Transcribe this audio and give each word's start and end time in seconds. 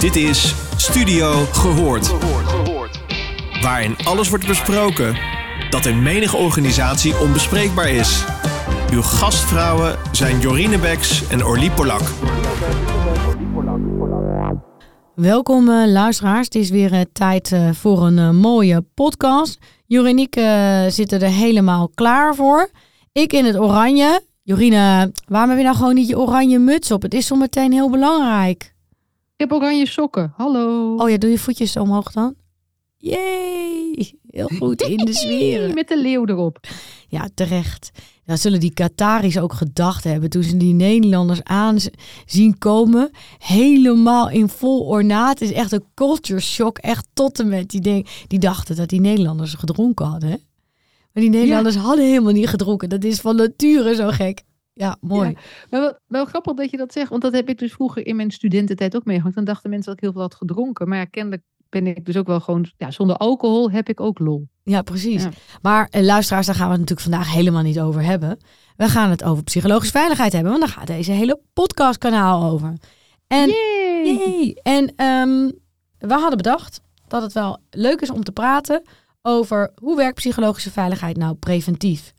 Dit 0.00 0.16
is 0.16 0.54
Studio 0.76 1.44
Gehoord. 1.52 2.14
Waarin 3.62 3.96
alles 4.04 4.28
wordt 4.28 4.46
besproken 4.46 5.16
dat 5.70 5.86
in 5.86 6.02
menige 6.02 6.36
organisatie 6.36 7.18
onbespreekbaar 7.18 7.88
is. 7.88 8.24
Uw 8.92 9.02
gastvrouwen 9.02 9.98
zijn 10.12 10.40
Jorine 10.40 10.78
Beks 10.78 11.28
en 11.28 11.44
Orlie 11.44 11.70
Polak. 11.70 12.00
Welkom 15.14 15.68
uh, 15.68 15.86
luisteraars. 15.86 16.44
Het 16.44 16.54
is 16.54 16.70
weer 16.70 16.92
uh, 16.92 17.00
tijd 17.12 17.50
uh, 17.50 17.70
voor 17.72 18.06
een 18.06 18.36
mooie 18.36 18.84
podcast. 18.94 19.58
Jorine 19.86 20.28
en 20.28 20.92
zitten 20.92 21.20
er 21.20 21.28
helemaal 21.28 21.90
klaar 21.94 22.34
voor. 22.34 22.70
Ik 23.12 23.32
in 23.32 23.44
het 23.44 23.58
oranje. 23.58 24.22
Jorine, 24.42 25.12
waarom 25.26 25.48
heb 25.48 25.58
je 25.58 25.64
nou 25.64 25.76
gewoon 25.76 25.94
niet 25.94 26.08
je 26.08 26.18
oranje 26.18 26.58
muts 26.58 26.90
op? 26.90 27.02
Het 27.02 27.14
is 27.14 27.26
zometeen 27.26 27.72
heel 27.72 27.90
belangrijk. 27.90 28.78
Ik 29.40 29.48
heb 29.48 29.58
oranje 29.58 29.86
sokken. 29.86 30.32
Hallo. 30.36 30.94
Oh 30.96 31.10
ja, 31.10 31.18
doe 31.18 31.30
je 31.30 31.38
voetjes 31.38 31.76
omhoog 31.76 32.12
dan? 32.12 32.34
Yay! 32.96 34.14
Heel 34.26 34.50
goed 34.58 34.82
in 34.82 34.96
de 34.96 35.14
sfeer. 35.22 35.74
Met 35.74 35.88
de 35.88 36.00
leeuw 36.00 36.26
erop. 36.26 36.58
Ja, 37.08 37.28
terecht. 37.34 37.90
Dat 38.24 38.40
zullen 38.40 38.60
die 38.60 38.74
Qataris 38.74 39.38
ook 39.38 39.52
gedacht 39.52 40.04
hebben 40.04 40.30
toen 40.30 40.42
ze 40.42 40.56
die 40.56 40.74
Nederlanders 40.74 41.42
aan 41.42 41.78
zien 42.26 42.58
komen. 42.58 43.10
Helemaal 43.38 44.30
in 44.30 44.48
vol 44.48 44.80
ornaat. 44.80 45.38
Het 45.38 45.50
is 45.50 45.56
echt 45.56 45.72
een 45.72 45.84
culture 45.94 46.40
shock. 46.40 46.78
Echt 46.78 47.06
tot 47.12 47.40
en 47.40 47.48
met. 47.48 47.70
Die, 47.70 47.80
denk, 47.80 48.08
die 48.26 48.38
dachten 48.38 48.76
dat 48.76 48.88
die 48.88 49.00
Nederlanders 49.00 49.54
gedronken 49.54 50.06
hadden. 50.06 50.30
Hè? 50.30 50.36
Maar 51.12 51.22
die 51.22 51.30
Nederlanders 51.30 51.76
hadden 51.76 52.04
helemaal 52.04 52.32
niet 52.32 52.48
gedronken. 52.48 52.88
Dat 52.88 53.04
is 53.04 53.20
van 53.20 53.36
nature 53.36 53.94
zo 53.94 54.08
gek. 54.08 54.42
Ja, 54.72 54.96
mooi. 55.00 55.28
Ja, 55.28 55.36
maar 55.70 55.80
wel, 55.80 55.98
wel, 56.06 56.24
grappig 56.24 56.54
dat 56.54 56.70
je 56.70 56.76
dat 56.76 56.92
zegt, 56.92 57.10
want 57.10 57.22
dat 57.22 57.32
heb 57.32 57.48
ik 57.48 57.58
dus 57.58 57.72
vroeger 57.72 58.06
in 58.06 58.16
mijn 58.16 58.30
studententijd 58.30 58.96
ook 58.96 59.04
meegemaakt. 59.04 59.34
Dan 59.34 59.44
dachten 59.44 59.70
mensen 59.70 59.88
dat 59.88 59.96
ik 59.96 60.02
heel 60.02 60.12
veel 60.12 60.22
had 60.22 60.34
gedronken. 60.34 60.88
Maar 60.88 60.98
ja, 60.98 61.04
kennelijk 61.04 61.42
ben 61.68 61.86
ik 61.86 62.04
dus 62.04 62.16
ook 62.16 62.26
wel 62.26 62.40
gewoon, 62.40 62.70
ja, 62.76 62.90
zonder 62.90 63.16
alcohol 63.16 63.70
heb 63.70 63.88
ik 63.88 64.00
ook 64.00 64.18
lol. 64.18 64.48
Ja, 64.62 64.82
precies. 64.82 65.26
Maar 65.62 65.88
eh, 65.90 66.02
luisteraars, 66.02 66.46
daar 66.46 66.54
gaan 66.54 66.66
we 66.66 66.72
het 66.72 66.80
natuurlijk 66.80 67.08
vandaag 67.08 67.34
helemaal 67.34 67.62
niet 67.62 67.80
over 67.80 68.02
hebben. 68.02 68.38
We 68.76 68.88
gaan 68.88 69.10
het 69.10 69.24
over 69.24 69.42
psychologische 69.42 69.92
veiligheid 69.92 70.32
hebben, 70.32 70.50
want 70.50 70.64
daar 70.64 70.72
gaat 70.72 70.86
deze 70.86 71.12
hele 71.12 71.40
podcastkanaal 71.52 72.50
over. 72.50 72.76
En, 73.26 73.48
yay. 73.48 74.58
en 74.62 75.04
um, 75.06 75.52
we 75.98 76.14
hadden 76.14 76.36
bedacht 76.36 76.80
dat 77.08 77.22
het 77.22 77.32
wel 77.32 77.58
leuk 77.70 78.00
is 78.00 78.10
om 78.10 78.24
te 78.24 78.32
praten 78.32 78.82
over 79.22 79.72
hoe 79.74 79.96
werkt 79.96 80.14
psychologische 80.14 80.70
veiligheid 80.70 81.16
nou 81.16 81.34
preventief. 81.34 82.12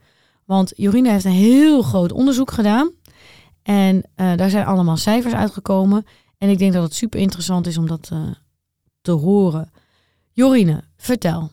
Want 0.52 0.74
Jorine 0.76 1.10
heeft 1.10 1.26
een 1.26 1.32
heel 1.32 1.82
groot 1.82 2.12
onderzoek 2.12 2.52
gedaan. 2.52 2.92
En 3.64 3.96
uh, 3.96 4.36
daar 4.36 4.50
zijn 4.50 4.66
allemaal 4.66 4.98
cijfers 4.98 5.34
uitgekomen. 5.34 6.06
En 6.38 6.50
ik 6.50 6.58
denk 6.58 6.74
dat 6.74 6.84
het 6.84 6.94
super 6.94 7.20
interessant 7.20 7.68
is 7.68 7.78
om 7.78 7.88
dat 7.88 8.10
uh, 8.14 8.32
te 9.02 9.12
horen. 9.12 9.72
Jorine, 10.32 10.84
vertel. 10.98 11.52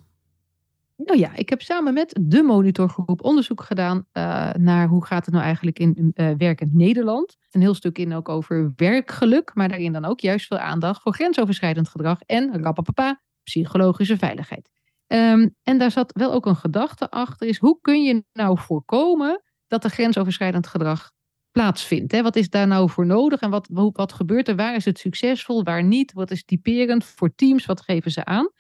Nou 0.97 1.19
ja, 1.19 1.35
ik 1.35 1.49
heb 1.49 1.63
samen 1.63 1.95
met 1.95 2.19
de 2.21 2.43
monitorgroep 2.43 3.25
onderzoek 3.25 3.63
gedaan 3.63 3.97
uh, 3.97 4.53
naar 4.53 4.89
hoe 4.89 5.05
gaat 5.05 5.25
het 5.25 5.35
nou 5.35 5.47
eigenlijk 5.47 5.79
in 5.79 6.13
werkend 6.39 6.75
Nederland. 6.75 7.37
Een 7.51 7.61
heel 7.61 7.75
stuk 7.75 7.99
in 7.99 8.15
ook 8.15 8.29
over 8.29 8.73
werkgeluk, 8.77 9.51
maar 9.55 9.69
daarin 9.69 9.93
dan 9.93 10.05
ook 10.05 10.21
juist 10.21 10.47
veel 10.47 10.59
aandacht 10.59 11.03
voor 11.03 11.15
grensoverschrijdend 11.15 11.89
gedrag 11.89 12.21
en 12.21 12.63
rappapapa, 12.63 13.21
psychologische 13.43 14.17
veiligheid. 14.17 14.78
Um, 15.09 15.55
en 15.63 15.79
daar 15.79 15.91
zat 15.91 16.13
wel 16.13 16.33
ook 16.33 16.47
een 16.47 16.57
gedachte 16.57 17.11
achter, 17.11 17.49
is 17.49 17.59
hoe 17.59 17.79
kun 17.81 18.03
je 18.03 18.25
nou 18.33 18.59
voorkomen 18.59 19.43
dat 19.67 19.85
er 19.85 19.91
grensoverschrijdend 19.91 20.67
gedrag 20.67 21.11
plaatsvindt? 21.51 22.13
Hè? 22.13 22.23
Wat 22.23 22.37
is 22.37 22.51
daar 22.51 22.67
nou 22.67 22.91
voor 22.91 23.07
nodig 23.07 23.41
en 23.41 23.51
wat, 23.51 23.69
wat 23.93 24.13
gebeurt 24.13 24.49
er? 24.49 24.57
Waar 24.57 24.75
is 24.75 24.85
het 24.85 24.99
succesvol, 24.99 25.63
waar 25.63 25.85
niet? 25.85 26.13
Wat 26.13 26.31
is 26.31 26.45
typerend 26.45 27.05
voor 27.05 27.35
teams? 27.35 27.67
Wat 27.67 27.81
geven 27.81 28.11
ze 28.11 28.25
aan? 28.25 28.51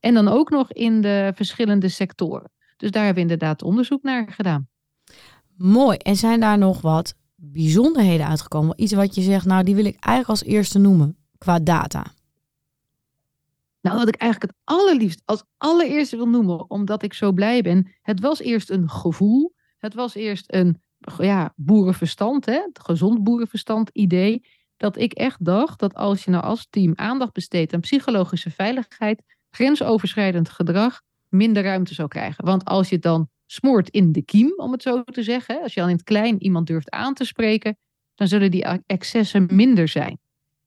En 0.00 0.14
dan 0.14 0.28
ook 0.28 0.50
nog 0.50 0.72
in 0.72 1.00
de 1.00 1.32
verschillende 1.34 1.88
sectoren. 1.88 2.52
Dus 2.76 2.90
daar 2.90 3.04
hebben 3.04 3.24
we 3.24 3.32
inderdaad 3.32 3.62
onderzoek 3.62 4.02
naar 4.02 4.32
gedaan. 4.32 4.68
Mooi. 5.56 5.96
En 5.96 6.16
zijn 6.16 6.40
daar 6.40 6.58
nog 6.58 6.80
wat 6.80 7.14
bijzonderheden 7.34 8.26
uitgekomen? 8.26 8.82
Iets 8.82 8.92
wat 8.92 9.14
je 9.14 9.22
zegt, 9.22 9.46
nou 9.46 9.64
die 9.64 9.74
wil 9.74 9.84
ik 9.84 9.96
eigenlijk 10.00 10.28
als 10.40 10.44
eerste 10.44 10.78
noemen 10.78 11.16
qua 11.38 11.58
data. 11.58 12.04
Nou, 13.84 13.96
wat 13.98 14.08
ik 14.08 14.16
eigenlijk 14.16 14.52
het 14.52 14.76
allerliefst 14.76 15.22
als 15.24 15.44
allereerste 15.56 16.16
wil 16.16 16.28
noemen, 16.28 16.70
omdat 16.70 17.02
ik 17.02 17.14
zo 17.14 17.32
blij 17.32 17.62
ben. 17.62 17.92
Het 18.02 18.20
was 18.20 18.40
eerst 18.40 18.70
een 18.70 18.90
gevoel. 18.90 19.54
Het 19.78 19.94
was 19.94 20.14
eerst 20.14 20.44
een 20.46 20.80
ja, 21.18 21.52
boerenverstand, 21.56 22.46
hè, 22.46 22.60
gezond 22.72 23.22
boerenverstand 23.22 23.90
idee. 23.92 24.46
Dat 24.76 24.96
ik 24.96 25.12
echt 25.12 25.44
dacht 25.44 25.78
dat 25.78 25.94
als 25.94 26.24
je 26.24 26.30
nou 26.30 26.44
als 26.44 26.66
team 26.70 26.92
aandacht 26.94 27.32
besteedt 27.32 27.74
aan 27.74 27.80
psychologische 27.80 28.50
veiligheid, 28.50 29.22
grensoverschrijdend 29.50 30.48
gedrag 30.48 31.00
minder 31.28 31.62
ruimte 31.62 31.94
zou 31.94 32.08
krijgen. 32.08 32.44
Want 32.44 32.64
als 32.64 32.88
je 32.88 32.94
het 32.94 33.04
dan 33.04 33.28
smoort 33.46 33.88
in 33.88 34.12
de 34.12 34.22
kiem, 34.22 34.52
om 34.56 34.72
het 34.72 34.82
zo 34.82 35.02
te 35.02 35.22
zeggen, 35.22 35.62
als 35.62 35.74
je 35.74 35.80
dan 35.80 35.88
in 35.88 35.96
het 35.96 36.04
klein 36.04 36.42
iemand 36.42 36.66
durft 36.66 36.90
aan 36.90 37.14
te 37.14 37.24
spreken, 37.24 37.76
dan 38.14 38.28
zullen 38.28 38.50
die 38.50 38.64
excessen 38.86 39.48
minder 39.52 39.88
zijn. 39.88 40.18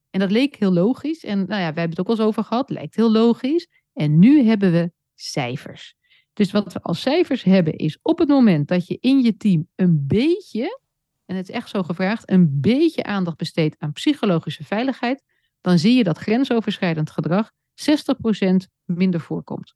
En 0.09 0.19
dat 0.19 0.31
leek 0.31 0.55
heel 0.55 0.73
logisch. 0.73 1.23
En 1.23 1.37
nou 1.37 1.47
ja, 1.47 1.73
wij 1.73 1.81
hebben 1.81 1.89
het 1.89 1.99
ook 1.99 2.07
al 2.07 2.13
eens 2.13 2.23
over 2.23 2.43
gehad. 2.43 2.69
Lijkt 2.69 2.95
heel 2.95 3.11
logisch. 3.11 3.67
En 3.93 4.19
nu 4.19 4.43
hebben 4.43 4.71
we 4.71 4.91
cijfers. 5.15 5.95
Dus 6.33 6.51
wat 6.51 6.73
we 6.73 6.81
als 6.81 7.01
cijfers 7.01 7.43
hebben 7.43 7.73
is 7.73 7.99
op 8.01 8.19
het 8.19 8.27
moment 8.27 8.67
dat 8.67 8.87
je 8.87 8.97
in 9.01 9.21
je 9.21 9.37
team 9.37 9.67
een 9.75 10.07
beetje, 10.07 10.79
en 11.25 11.35
het 11.35 11.49
is 11.49 11.55
echt 11.55 11.69
zo 11.69 11.83
gevraagd, 11.83 12.31
een 12.31 12.59
beetje 12.61 13.03
aandacht 13.03 13.37
besteedt 13.37 13.75
aan 13.79 13.91
psychologische 13.91 14.63
veiligheid, 14.63 15.23
dan 15.61 15.79
zie 15.79 15.93
je 15.93 16.03
dat 16.03 16.17
grensoverschrijdend 16.17 17.09
gedrag 17.09 17.51
60% 17.75 18.55
minder 18.85 19.19
voorkomt. 19.19 19.75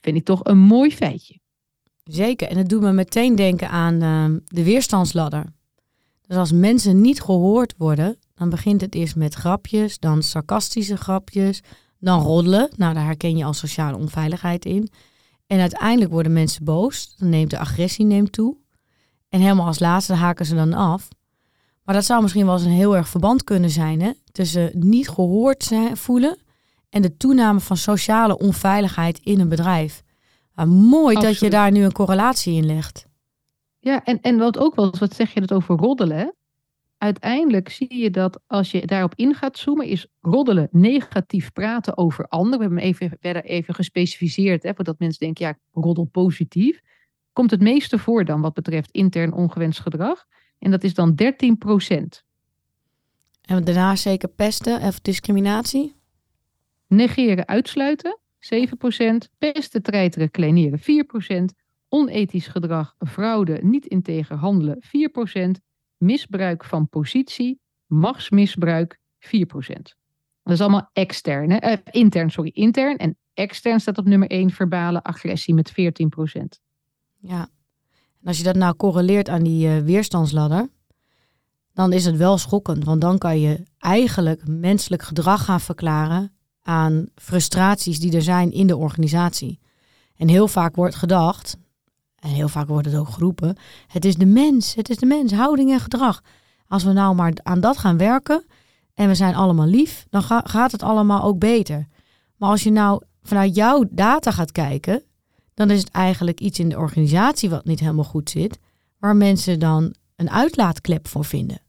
Vind 0.00 0.16
ik 0.16 0.24
toch 0.24 0.44
een 0.44 0.58
mooi 0.58 0.90
feitje. 0.90 1.40
Zeker, 2.04 2.48
en 2.48 2.56
het 2.56 2.68
doet 2.68 2.80
me 2.80 2.92
meteen 2.92 3.34
denken 3.34 3.68
aan 3.68 4.02
uh, 4.02 4.40
de 4.44 4.64
weerstandsladder. 4.64 5.44
Dus 6.26 6.36
als 6.36 6.52
mensen 6.52 7.00
niet 7.00 7.20
gehoord 7.20 7.74
worden, 7.76 8.18
dan 8.40 8.48
begint 8.48 8.80
het 8.80 8.94
eerst 8.94 9.16
met 9.16 9.34
grapjes, 9.34 9.98
dan 9.98 10.22
sarcastische 10.22 10.96
grapjes, 10.96 11.62
dan 11.98 12.20
roddelen. 12.20 12.70
Nou, 12.76 12.94
daar 12.94 13.04
herken 13.04 13.36
je 13.36 13.44
al 13.44 13.52
sociale 13.52 13.96
onveiligheid 13.96 14.64
in. 14.64 14.88
En 15.46 15.60
uiteindelijk 15.60 16.10
worden 16.10 16.32
mensen 16.32 16.64
boos. 16.64 17.14
Dan 17.16 17.28
neemt 17.28 17.50
de 17.50 17.58
agressie 17.58 18.04
neemt 18.04 18.32
toe. 18.32 18.56
En 19.28 19.40
helemaal 19.40 19.66
als 19.66 19.78
laatste 19.78 20.14
haken 20.14 20.46
ze 20.46 20.54
dan 20.54 20.72
af. 20.72 21.08
Maar 21.84 21.94
dat 21.94 22.04
zou 22.04 22.22
misschien 22.22 22.46
wel 22.46 22.54
eens 22.54 22.64
een 22.64 22.70
heel 22.70 22.96
erg 22.96 23.08
verband 23.08 23.44
kunnen 23.44 23.70
zijn 23.70 24.00
hè? 24.00 24.10
tussen 24.32 24.70
niet 24.74 25.08
gehoord 25.08 25.62
zijn, 25.62 25.96
voelen 25.96 26.38
en 26.88 27.02
de 27.02 27.16
toename 27.16 27.60
van 27.60 27.76
sociale 27.76 28.38
onveiligheid 28.38 29.18
in 29.22 29.40
een 29.40 29.48
bedrijf. 29.48 30.02
Maar 30.54 30.68
mooi 30.68 31.20
dat 31.20 31.38
je 31.38 31.50
daar 31.50 31.70
nu 31.70 31.84
een 31.84 31.92
correlatie 31.92 32.54
in 32.54 32.66
legt. 32.66 33.06
Ja, 33.78 34.04
en, 34.04 34.20
en 34.20 34.38
wat 34.38 34.58
ook 34.58 34.74
wel 34.74 34.94
wat 34.98 35.14
zeg 35.14 35.34
je 35.34 35.40
het 35.40 35.52
over 35.52 35.76
roddelen? 35.76 36.34
Uiteindelijk 37.00 37.68
zie 37.68 37.96
je 37.96 38.10
dat 38.10 38.40
als 38.46 38.70
je 38.70 38.86
daarop 38.86 39.14
in 39.14 39.34
gaat 39.34 39.58
zoomen, 39.58 39.86
is 39.86 40.06
roddelen 40.20 40.68
negatief 40.70 41.52
praten 41.52 41.96
over 41.96 42.26
anderen. 42.26 42.58
We 42.58 42.64
hebben 42.64 42.82
hem 42.82 42.88
even, 42.88 43.16
verder 43.20 43.44
even 43.44 43.74
gespecificeerd, 43.74 44.62
hè, 44.62 44.74
voordat 44.74 44.98
mensen 44.98 45.20
denken, 45.20 45.46
ja, 45.46 45.58
roddel 45.72 46.04
positief. 46.04 46.80
Komt 47.32 47.50
het 47.50 47.60
meeste 47.60 47.98
voor 47.98 48.24
dan 48.24 48.40
wat 48.40 48.54
betreft 48.54 48.90
intern 48.90 49.32
ongewenst 49.32 49.80
gedrag. 49.80 50.24
En 50.58 50.70
dat 50.70 50.84
is 50.84 50.94
dan 50.94 51.14
13 51.14 51.58
procent. 51.58 52.24
En 53.40 53.64
daarna 53.64 53.96
zeker 53.96 54.28
pesten 54.28 54.80
of 54.82 55.00
discriminatie? 55.00 55.94
Negeren, 56.86 57.48
uitsluiten, 57.48 58.18
7 58.38 58.76
procent. 58.76 59.30
Pesten, 59.38 59.82
treiteren, 59.82 60.30
kleineren, 60.30 60.78
4 60.78 61.04
procent. 61.04 61.54
Onethisch 61.88 62.46
gedrag, 62.46 62.94
fraude, 62.98 63.58
niet 63.62 63.86
integer 63.86 64.36
handelen, 64.36 64.76
4 64.80 65.08
procent 65.08 65.60
misbruik 66.00 66.64
van 66.64 66.88
positie, 66.88 67.60
machtsmisbruik 67.86 68.98
4%. 69.18 69.96
Dat 70.42 70.52
is 70.52 70.60
allemaal 70.60 70.90
extern, 70.92 71.60
eh, 71.60 71.78
intern, 71.90 72.30
sorry, 72.30 72.50
intern. 72.54 72.96
En 72.96 73.16
extern 73.34 73.80
staat 73.80 73.98
op 73.98 74.04
nummer 74.04 74.30
1 74.30 74.50
verbale 74.50 75.02
agressie 75.02 75.54
met 75.54 75.70
14%. 75.70 76.60
Ja, 77.16 77.48
en 78.20 78.26
als 78.26 78.38
je 78.38 78.44
dat 78.44 78.56
nou 78.56 78.76
correleert 78.76 79.28
aan 79.28 79.42
die 79.42 79.68
uh, 79.68 79.78
weerstandsladder, 79.78 80.68
dan 81.72 81.92
is 81.92 82.04
het 82.04 82.16
wel 82.16 82.38
schokkend. 82.38 82.84
Want 82.84 83.00
dan 83.00 83.18
kan 83.18 83.40
je 83.40 83.62
eigenlijk 83.78 84.46
menselijk 84.46 85.02
gedrag 85.02 85.44
gaan 85.44 85.60
verklaren 85.60 86.32
aan 86.62 87.06
frustraties 87.14 88.00
die 88.00 88.14
er 88.14 88.22
zijn 88.22 88.52
in 88.52 88.66
de 88.66 88.76
organisatie. 88.76 89.58
En 90.16 90.28
heel 90.28 90.48
vaak 90.48 90.74
wordt 90.76 90.94
gedacht, 90.94 91.56
en 92.20 92.30
heel 92.30 92.48
vaak 92.48 92.68
wordt 92.68 92.86
het 92.86 92.96
ook 92.96 93.08
geroepen, 93.08 93.56
het 93.86 94.04
is 94.04 94.16
de 94.16 94.26
mens, 94.26 94.74
het 94.74 94.88
is 94.90 94.96
de 94.96 95.06
mens, 95.06 95.32
houding 95.32 95.70
en 95.70 95.80
gedrag. 95.80 96.22
Als 96.66 96.84
we 96.84 96.92
nou 96.92 97.14
maar 97.14 97.32
aan 97.42 97.60
dat 97.60 97.78
gaan 97.78 97.96
werken 97.96 98.44
en 98.94 99.08
we 99.08 99.14
zijn 99.14 99.34
allemaal 99.34 99.66
lief, 99.66 100.06
dan 100.10 100.22
gaat 100.22 100.72
het 100.72 100.82
allemaal 100.82 101.22
ook 101.22 101.38
beter. 101.38 101.86
Maar 102.36 102.50
als 102.50 102.62
je 102.62 102.70
nou 102.70 103.02
vanuit 103.22 103.54
jouw 103.54 103.84
data 103.90 104.30
gaat 104.30 104.52
kijken, 104.52 105.02
dan 105.54 105.70
is 105.70 105.78
het 105.78 105.90
eigenlijk 105.90 106.40
iets 106.40 106.58
in 106.58 106.68
de 106.68 106.78
organisatie 106.78 107.50
wat 107.50 107.64
niet 107.64 107.80
helemaal 107.80 108.04
goed 108.04 108.30
zit, 108.30 108.58
waar 108.98 109.16
mensen 109.16 109.58
dan 109.58 109.94
een 110.16 110.30
uitlaatklep 110.30 111.08
voor 111.08 111.24
vinden. 111.24 111.60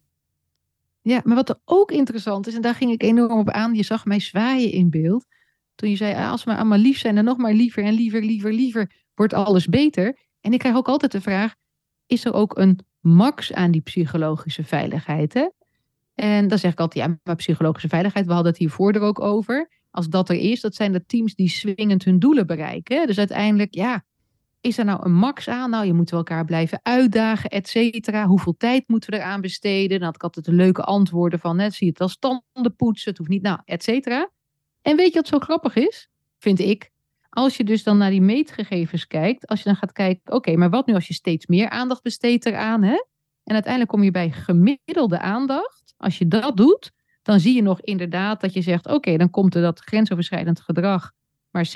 Ja, 1.01 1.21
maar 1.24 1.36
wat 1.36 1.50
er 1.50 1.59
ook 1.65 1.92
interessant 1.92 2.48
is, 2.48 2.56
en 2.56 2.62
daar 2.62 2.75
ging 2.75 2.92
ik 2.92 3.03
enorm 3.03 3.39
op 3.39 3.50
aan, 3.50 3.74
je 3.74 3.83
zag 3.83 4.06
mij 4.06 4.19
zwaaien 4.19 4.71
in 4.71 4.89
beeld. 4.89 5.25
Toen 5.75 5.89
je 5.89 5.95
zei, 5.95 6.13
ah, 6.13 6.31
als 6.31 6.44
we 6.44 6.56
allemaal 6.56 6.77
lief 6.77 6.98
zijn 7.00 7.18
en 7.18 7.24
nog 7.24 7.38
maar 7.38 7.53
liever 7.53 7.83
en 7.83 7.94
liever, 7.94 8.24
liever, 8.24 8.53
liever, 8.53 8.92
wordt 9.15 9.33
alles 9.33 9.68
beter. 9.68 10.18
En 10.42 10.54
ik 10.54 10.60
krijg 10.60 10.76
ook 10.76 10.88
altijd 10.88 11.12
de 11.12 11.22
vraag, 11.22 11.56
is 12.06 12.26
er 12.26 12.34
ook 12.34 12.58
een 12.58 12.80
max 13.00 13.54
aan 13.54 13.72
die 13.72 13.82
psychologische 13.82 14.64
veiligheid? 14.64 15.34
Hè? 15.34 15.50
En 16.16 16.48
dan 16.48 16.58
zeg 16.58 16.72
ik 16.72 16.80
altijd, 16.80 17.06
ja, 17.06 17.20
maar 17.24 17.36
psychologische 17.36 17.90
veiligheid, 17.90 18.26
we 18.26 18.34
hadden 18.34 18.52
het 18.52 18.62
hiervoor 18.62 18.94
er 18.94 19.02
ook 19.02 19.20
over. 19.20 19.80
Als 19.92 20.08
dat 20.08 20.30
er 20.30 20.36
is, 20.36 20.62
dat 20.62 20.76
zijn 20.76 20.92
de 20.92 21.06
teams 21.06 21.36
die 21.36 21.50
swingend 21.50 22.04
hun 22.04 22.20
doelen 22.20 22.48
bereiken. 22.48 23.08
Dus 23.08 23.18
uiteindelijk, 23.18 23.76
ja, 23.76 24.04
is 24.62 24.78
er 24.78 24.86
nou 24.86 25.06
een 25.06 25.14
max 25.14 25.48
aan? 25.48 25.70
Nou, 25.70 25.86
je 25.86 25.94
moet 25.94 26.12
elkaar 26.12 26.46
blijven 26.46 26.80
uitdagen, 26.84 27.50
et 27.50 27.68
cetera. 27.68 28.26
Hoeveel 28.26 28.58
tijd 28.58 28.88
moeten 28.88 29.10
we 29.10 29.18
eraan 29.18 29.42
besteden? 29.42 29.98
Dan 29.98 30.08
had 30.08 30.16
ik 30.16 30.24
altijd 30.24 30.46
de 30.46 30.54
leuke 30.54 30.84
antwoorden 30.84 31.40
van, 31.40 31.56
net 31.56 31.74
zie 31.74 31.86
je 31.86 31.92
het 31.92 32.02
als 32.02 32.12
standen 32.12 32.76
poetsen, 32.76 33.10
het 33.10 33.18
hoeft 33.18 33.30
niet, 33.30 33.42
nou, 33.42 33.60
et 33.66 33.84
cetera. 33.84 34.30
En 34.82 34.96
weet 34.96 35.14
je 35.14 35.20
wat 35.20 35.28
zo 35.28 35.40
grappig 35.40 35.76
is? 35.76 36.10
Vind 36.38 36.60
ik. 36.60 36.91
Als 37.33 37.57
je 37.57 37.63
dus 37.63 37.83
dan 37.83 37.98
naar 37.98 38.10
die 38.10 38.22
meetgegevens 38.22 39.07
kijkt, 39.07 39.48
als 39.48 39.60
je 39.60 39.66
dan 39.66 39.75
gaat 39.75 39.92
kijken, 39.92 40.33
oké, 40.33 40.56
maar 40.56 40.69
wat 40.69 40.88
nu 40.88 40.94
als 40.94 41.07
je 41.07 41.13
steeds 41.13 41.45
meer 41.45 41.69
aandacht 41.69 42.04
besteedt 42.04 42.45
eraan, 42.45 42.83
hè? 42.83 43.06
En 43.44 43.54
uiteindelijk 43.54 43.92
kom 43.92 44.04
je 44.04 44.12
bij 44.12 44.31
gemiddelde 44.31 45.19
aandacht. 45.19 45.94
Als 45.98 46.18
je 46.18 46.28
dat 46.28 46.57
doet, 46.57 46.92
dan 47.22 47.39
zie 47.39 47.56
je 47.56 47.62
nog 47.62 47.81
inderdaad 47.81 48.42
dat 48.42 48.54
je 48.54 48.62
zegt, 48.62 48.88
oké, 48.88 49.18
dan 49.18 49.30
komt 49.30 49.56
er 49.56 49.62
dat 49.62 49.80
grensoverschrijdend 49.80 50.62
gedrag 50.62 51.12
maar 51.51 51.68
16% 51.68 51.69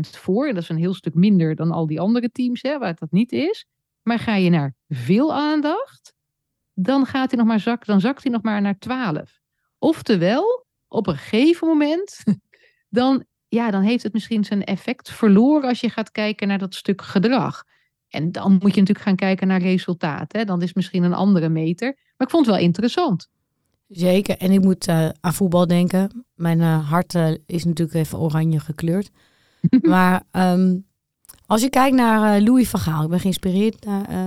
voor. 0.00 0.46
En 0.46 0.54
dat 0.54 0.62
is 0.62 0.68
een 0.68 0.76
heel 0.76 0.94
stuk 0.94 1.14
minder 1.14 1.54
dan 1.54 1.70
al 1.70 1.86
die 1.86 2.00
andere 2.00 2.30
teams 2.30 2.62
hè, 2.62 2.78
waar 2.78 2.88
het 2.88 2.98
dat 2.98 3.12
niet 3.12 3.32
is. 3.32 3.66
Maar 4.02 4.18
ga 4.18 4.36
je 4.36 4.50
naar 4.50 4.74
veel 4.88 5.34
aandacht, 5.34 6.14
dan, 6.72 7.06
gaat 7.06 7.30
hij 7.30 7.38
nog 7.38 7.48
maar 7.48 7.60
zak, 7.60 7.84
dan 7.84 8.00
zakt 8.00 8.22
hij 8.22 8.32
nog 8.32 8.42
maar 8.42 8.60
naar 8.60 8.78
12. 8.78 9.40
Oftewel, 9.78 10.66
op 10.88 11.06
een 11.06 11.16
gegeven 11.16 11.68
moment, 11.68 12.22
dan, 12.88 13.24
ja, 13.48 13.70
dan 13.70 13.82
heeft 13.82 14.02
het 14.02 14.12
misschien 14.12 14.44
zijn 14.44 14.64
effect 14.64 15.10
verloren 15.10 15.68
als 15.68 15.80
je 15.80 15.90
gaat 15.90 16.12
kijken 16.12 16.48
naar 16.48 16.58
dat 16.58 16.74
stuk 16.74 17.02
gedrag. 17.02 17.64
En 18.08 18.32
dan 18.32 18.52
moet 18.52 18.74
je 18.74 18.80
natuurlijk 18.80 19.06
gaan 19.06 19.16
kijken 19.16 19.46
naar 19.46 19.60
resultaten. 19.60 20.46
Dan 20.46 20.62
is 20.62 20.74
misschien 20.74 21.02
een 21.02 21.14
andere 21.14 21.48
meter. 21.48 21.86
Maar 21.86 22.26
ik 22.26 22.32
vond 22.32 22.46
het 22.46 22.54
wel 22.54 22.64
interessant. 22.64 23.28
Zeker. 23.88 24.36
En 24.36 24.50
ik 24.50 24.62
moet 24.62 24.88
uh, 24.88 25.08
aan 25.20 25.34
voetbal 25.34 25.66
denken. 25.66 26.26
Mijn 26.34 26.58
uh, 26.58 26.90
hart 26.90 27.14
uh, 27.14 27.30
is 27.46 27.64
natuurlijk 27.64 27.96
even 27.96 28.18
oranje 28.18 28.60
gekleurd. 28.60 29.10
maar 29.80 30.22
um, 30.32 30.86
als 31.46 31.62
je 31.62 31.70
kijkt 31.70 31.96
naar 31.96 32.40
Louis 32.40 32.68
van 32.68 32.80
Gaal. 32.80 33.02
Ik 33.02 33.08
ben 33.08 33.20
geïnspireerd 33.20 33.86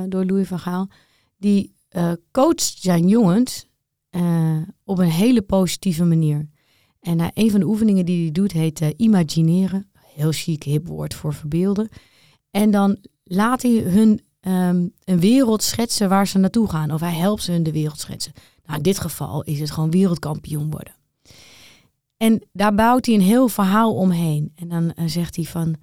door 0.10 0.26
Louis 0.26 0.48
van 0.48 0.60
Gaal. 0.60 0.90
Die 1.38 1.76
coacht 2.32 2.78
zijn 2.80 3.08
jongens 3.08 3.68
op 4.84 4.98
een 4.98 5.10
hele 5.10 5.42
positieve 5.42 6.04
manier. 6.04 6.50
En 7.00 7.32
een 7.34 7.52
van 7.52 7.60
de 7.60 7.66
oefeningen 7.66 8.06
die 8.06 8.22
hij 8.22 8.32
doet 8.32 8.52
heet 8.52 8.94
imagineren. 8.98 9.92
Heel 10.16 10.32
chic, 10.32 10.64
hip 10.64 10.88
woord 10.88 11.14
voor 11.14 11.34
verbeelden. 11.34 11.90
En 12.52 12.72
dan 12.72 12.98
laat 13.24 13.62
hij 13.62 13.72
hun 13.72 14.22
um, 14.42 14.94
een 15.04 15.20
wereld 15.20 15.64
schetsen 15.64 16.10
waar 16.10 16.28
ze 16.28 16.38
naartoe 16.38 16.70
gaan. 16.70 16.92
Of 16.92 17.00
hij 17.00 17.14
helpt 17.14 17.44
ze 17.44 17.52
hun 17.52 17.64
de 17.64 17.72
wereld 17.72 18.00
schetsen. 18.00 18.34
Nou, 18.66 18.78
in 18.78 18.84
dit 18.84 19.00
geval 19.00 19.44
is 19.44 19.60
het 19.60 19.72
gewoon 19.72 19.92
wereldkampioen 19.92 20.72
worden. 20.72 20.94
En 22.18 22.48
daar 22.52 22.76
bouwt 22.76 23.06
hij 23.06 23.16
een 23.16 23.22
heel 23.22 23.48
verhaal 23.48 23.96
omheen. 23.96 24.52
En 24.56 24.68
dan 24.68 24.84
uh, 24.84 25.08
zegt 25.08 25.36
hij 25.36 25.46
van, 25.46 25.76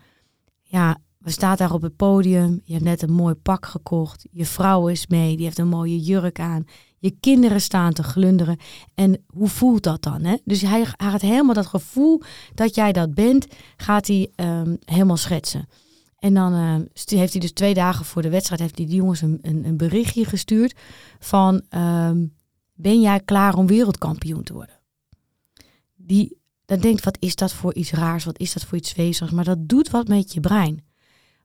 ja, 0.63 0.99
we 1.19 1.31
staan 1.31 1.57
daar 1.57 1.73
op 1.73 1.83
het 1.83 1.97
podium. 1.97 2.61
Je 2.65 2.73
hebt 2.73 2.85
net 2.85 3.03
een 3.03 3.13
mooi 3.13 3.35
pak 3.35 3.67
gekocht. 3.67 4.27
Je 4.31 4.45
vrouw 4.45 4.89
is 4.89 5.07
mee, 5.07 5.37
die 5.37 5.45
heeft 5.45 5.59
een 5.59 5.69
mooie 5.69 6.01
jurk 6.01 6.41
aan. 6.41 6.65
Je 6.99 7.17
kinderen 7.21 7.61
staan 7.61 7.93
te 7.93 8.03
glunderen. 8.03 8.59
En 8.95 9.25
hoe 9.27 9.49
voelt 9.49 9.83
dat 9.83 10.03
dan? 10.03 10.25
Hè? 10.25 10.37
Dus 10.45 10.61
hij 10.61 10.85
gaat 10.85 11.21
helemaal 11.21 11.55
dat 11.55 11.67
gevoel 11.67 12.23
dat 12.55 12.75
jij 12.75 12.93
dat 12.93 13.15
bent, 13.15 13.47
gaat 13.77 14.07
hij 14.07 14.31
um, 14.37 14.79
helemaal 14.85 15.17
schetsen. 15.17 15.69
En 16.19 16.35
dan 16.35 16.55
uh, 16.55 16.75
heeft 17.19 17.33
hij 17.33 17.41
dus 17.41 17.53
twee 17.53 17.75
dagen 17.75 18.05
voor 18.05 18.23
de 18.23 18.31
wedstrijd 18.31 18.61
heeft 18.61 18.79
hij 18.79 18.87
die 18.87 18.97
jongens 18.97 19.21
een, 19.21 19.39
een, 19.43 19.77
berichtje 19.77 20.25
gestuurd 20.25 20.75
van 21.19 21.63
um, 21.71 22.35
ben 22.75 23.01
jij 23.01 23.21
klaar 23.21 23.55
om 23.55 23.67
wereldkampioen 23.67 24.43
te 24.43 24.53
worden? 24.53 24.81
Die 25.97 26.39
dan 26.65 26.79
denkt, 26.79 27.05
wat 27.05 27.17
is 27.21 27.35
dat 27.35 27.53
voor 27.53 27.75
iets 27.75 27.91
raars? 27.91 28.25
Wat 28.25 28.39
is 28.39 28.53
dat 28.53 28.65
voor 28.65 28.79
iets 28.79 28.95
wezenligs? 28.95 29.37
Maar 29.37 29.45
dat 29.45 29.69
doet 29.69 29.91
wat 29.91 30.09
met 30.09 30.33
je 30.33 30.41
brein. 30.41 30.85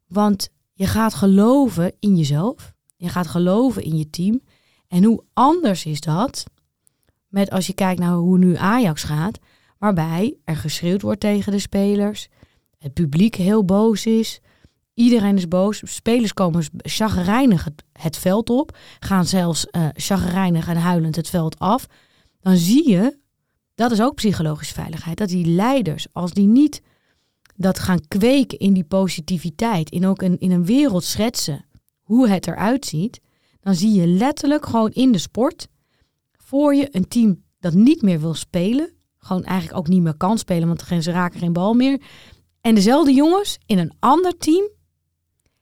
Want 0.07 0.49
je 0.73 0.87
gaat 0.87 1.13
geloven 1.13 1.93
in 1.99 2.17
jezelf. 2.17 2.73
Je 2.95 3.09
gaat 3.09 3.27
geloven 3.27 3.83
in 3.83 3.97
je 3.97 4.09
team. 4.09 4.41
En 4.91 5.03
hoe 5.03 5.23
anders 5.33 5.85
is 5.85 5.99
dat 5.99 6.43
met 7.27 7.49
als 7.49 7.67
je 7.67 7.73
kijkt 7.73 7.99
naar 7.99 8.13
hoe 8.13 8.37
nu 8.37 8.55
Ajax 8.55 9.03
gaat, 9.03 9.39
waarbij 9.77 10.35
er 10.43 10.55
geschreeuwd 10.55 11.01
wordt 11.01 11.19
tegen 11.19 11.51
de 11.51 11.59
spelers, 11.59 12.27
het 12.77 12.93
publiek 12.93 13.35
heel 13.35 13.65
boos 13.65 14.05
is, 14.05 14.41
Iedereen 14.93 15.37
is 15.37 15.47
boos. 15.47 15.81
Spelers 15.83 16.33
komen 16.33 16.63
chagrijnig 16.77 17.67
het, 17.93 18.17
veld 18.17 18.49
op. 18.49 18.77
Gaan 18.99 19.25
zelfs 19.25 19.67
uh, 19.71 20.67
en 20.67 20.77
huilend 20.77 21.15
het 21.15 21.29
veld 21.29 21.59
af. 21.59 21.87
Dan 22.41 22.57
zie 22.57 22.89
je, 22.89 23.17
dat 23.75 23.91
is 23.91 24.01
ook 24.01 24.15
psychologische 24.15 24.73
veiligheid. 24.73 25.17
Dat 25.17 25.29
die 25.29 25.45
leiders, 25.45 26.07
als 26.11 26.31
die 26.31 26.47
niet 26.47 26.81
dat 27.55 27.79
gaan 27.79 28.07
kweken 28.07 28.57
in 28.57 28.73
die 28.73 28.83
positiviteit. 28.83 29.89
In 29.89 30.07
ook 30.07 30.21
een, 30.21 30.39
in 30.39 30.51
een 30.51 30.65
wereld 30.65 31.03
schetsen 31.03 31.65
hoe 32.01 32.29
het 32.29 32.47
eruit 32.47 32.85
ziet. 32.85 33.21
Dan 33.61 33.75
zie 33.75 33.91
je 33.93 34.07
letterlijk 34.07 34.65
gewoon 34.65 34.91
in 34.91 35.11
de 35.11 35.17
sport 35.17 35.67
voor 36.37 36.75
je 36.75 36.87
een 36.91 37.07
team 37.07 37.43
dat 37.59 37.73
niet 37.73 38.01
meer 38.01 38.19
wil 38.19 38.33
spelen. 38.33 38.93
Gewoon 39.17 39.43
eigenlijk 39.43 39.77
ook 39.79 39.87
niet 39.87 40.01
meer 40.01 40.17
kan 40.17 40.37
spelen, 40.37 40.67
want 40.67 41.03
ze 41.03 41.11
raken 41.11 41.39
geen 41.39 41.53
bal 41.53 41.73
meer. 41.73 42.01
En 42.61 42.75
dezelfde 42.75 43.13
jongens 43.13 43.57
in 43.65 43.77
een 43.77 43.93
ander 43.99 44.37
team 44.37 44.69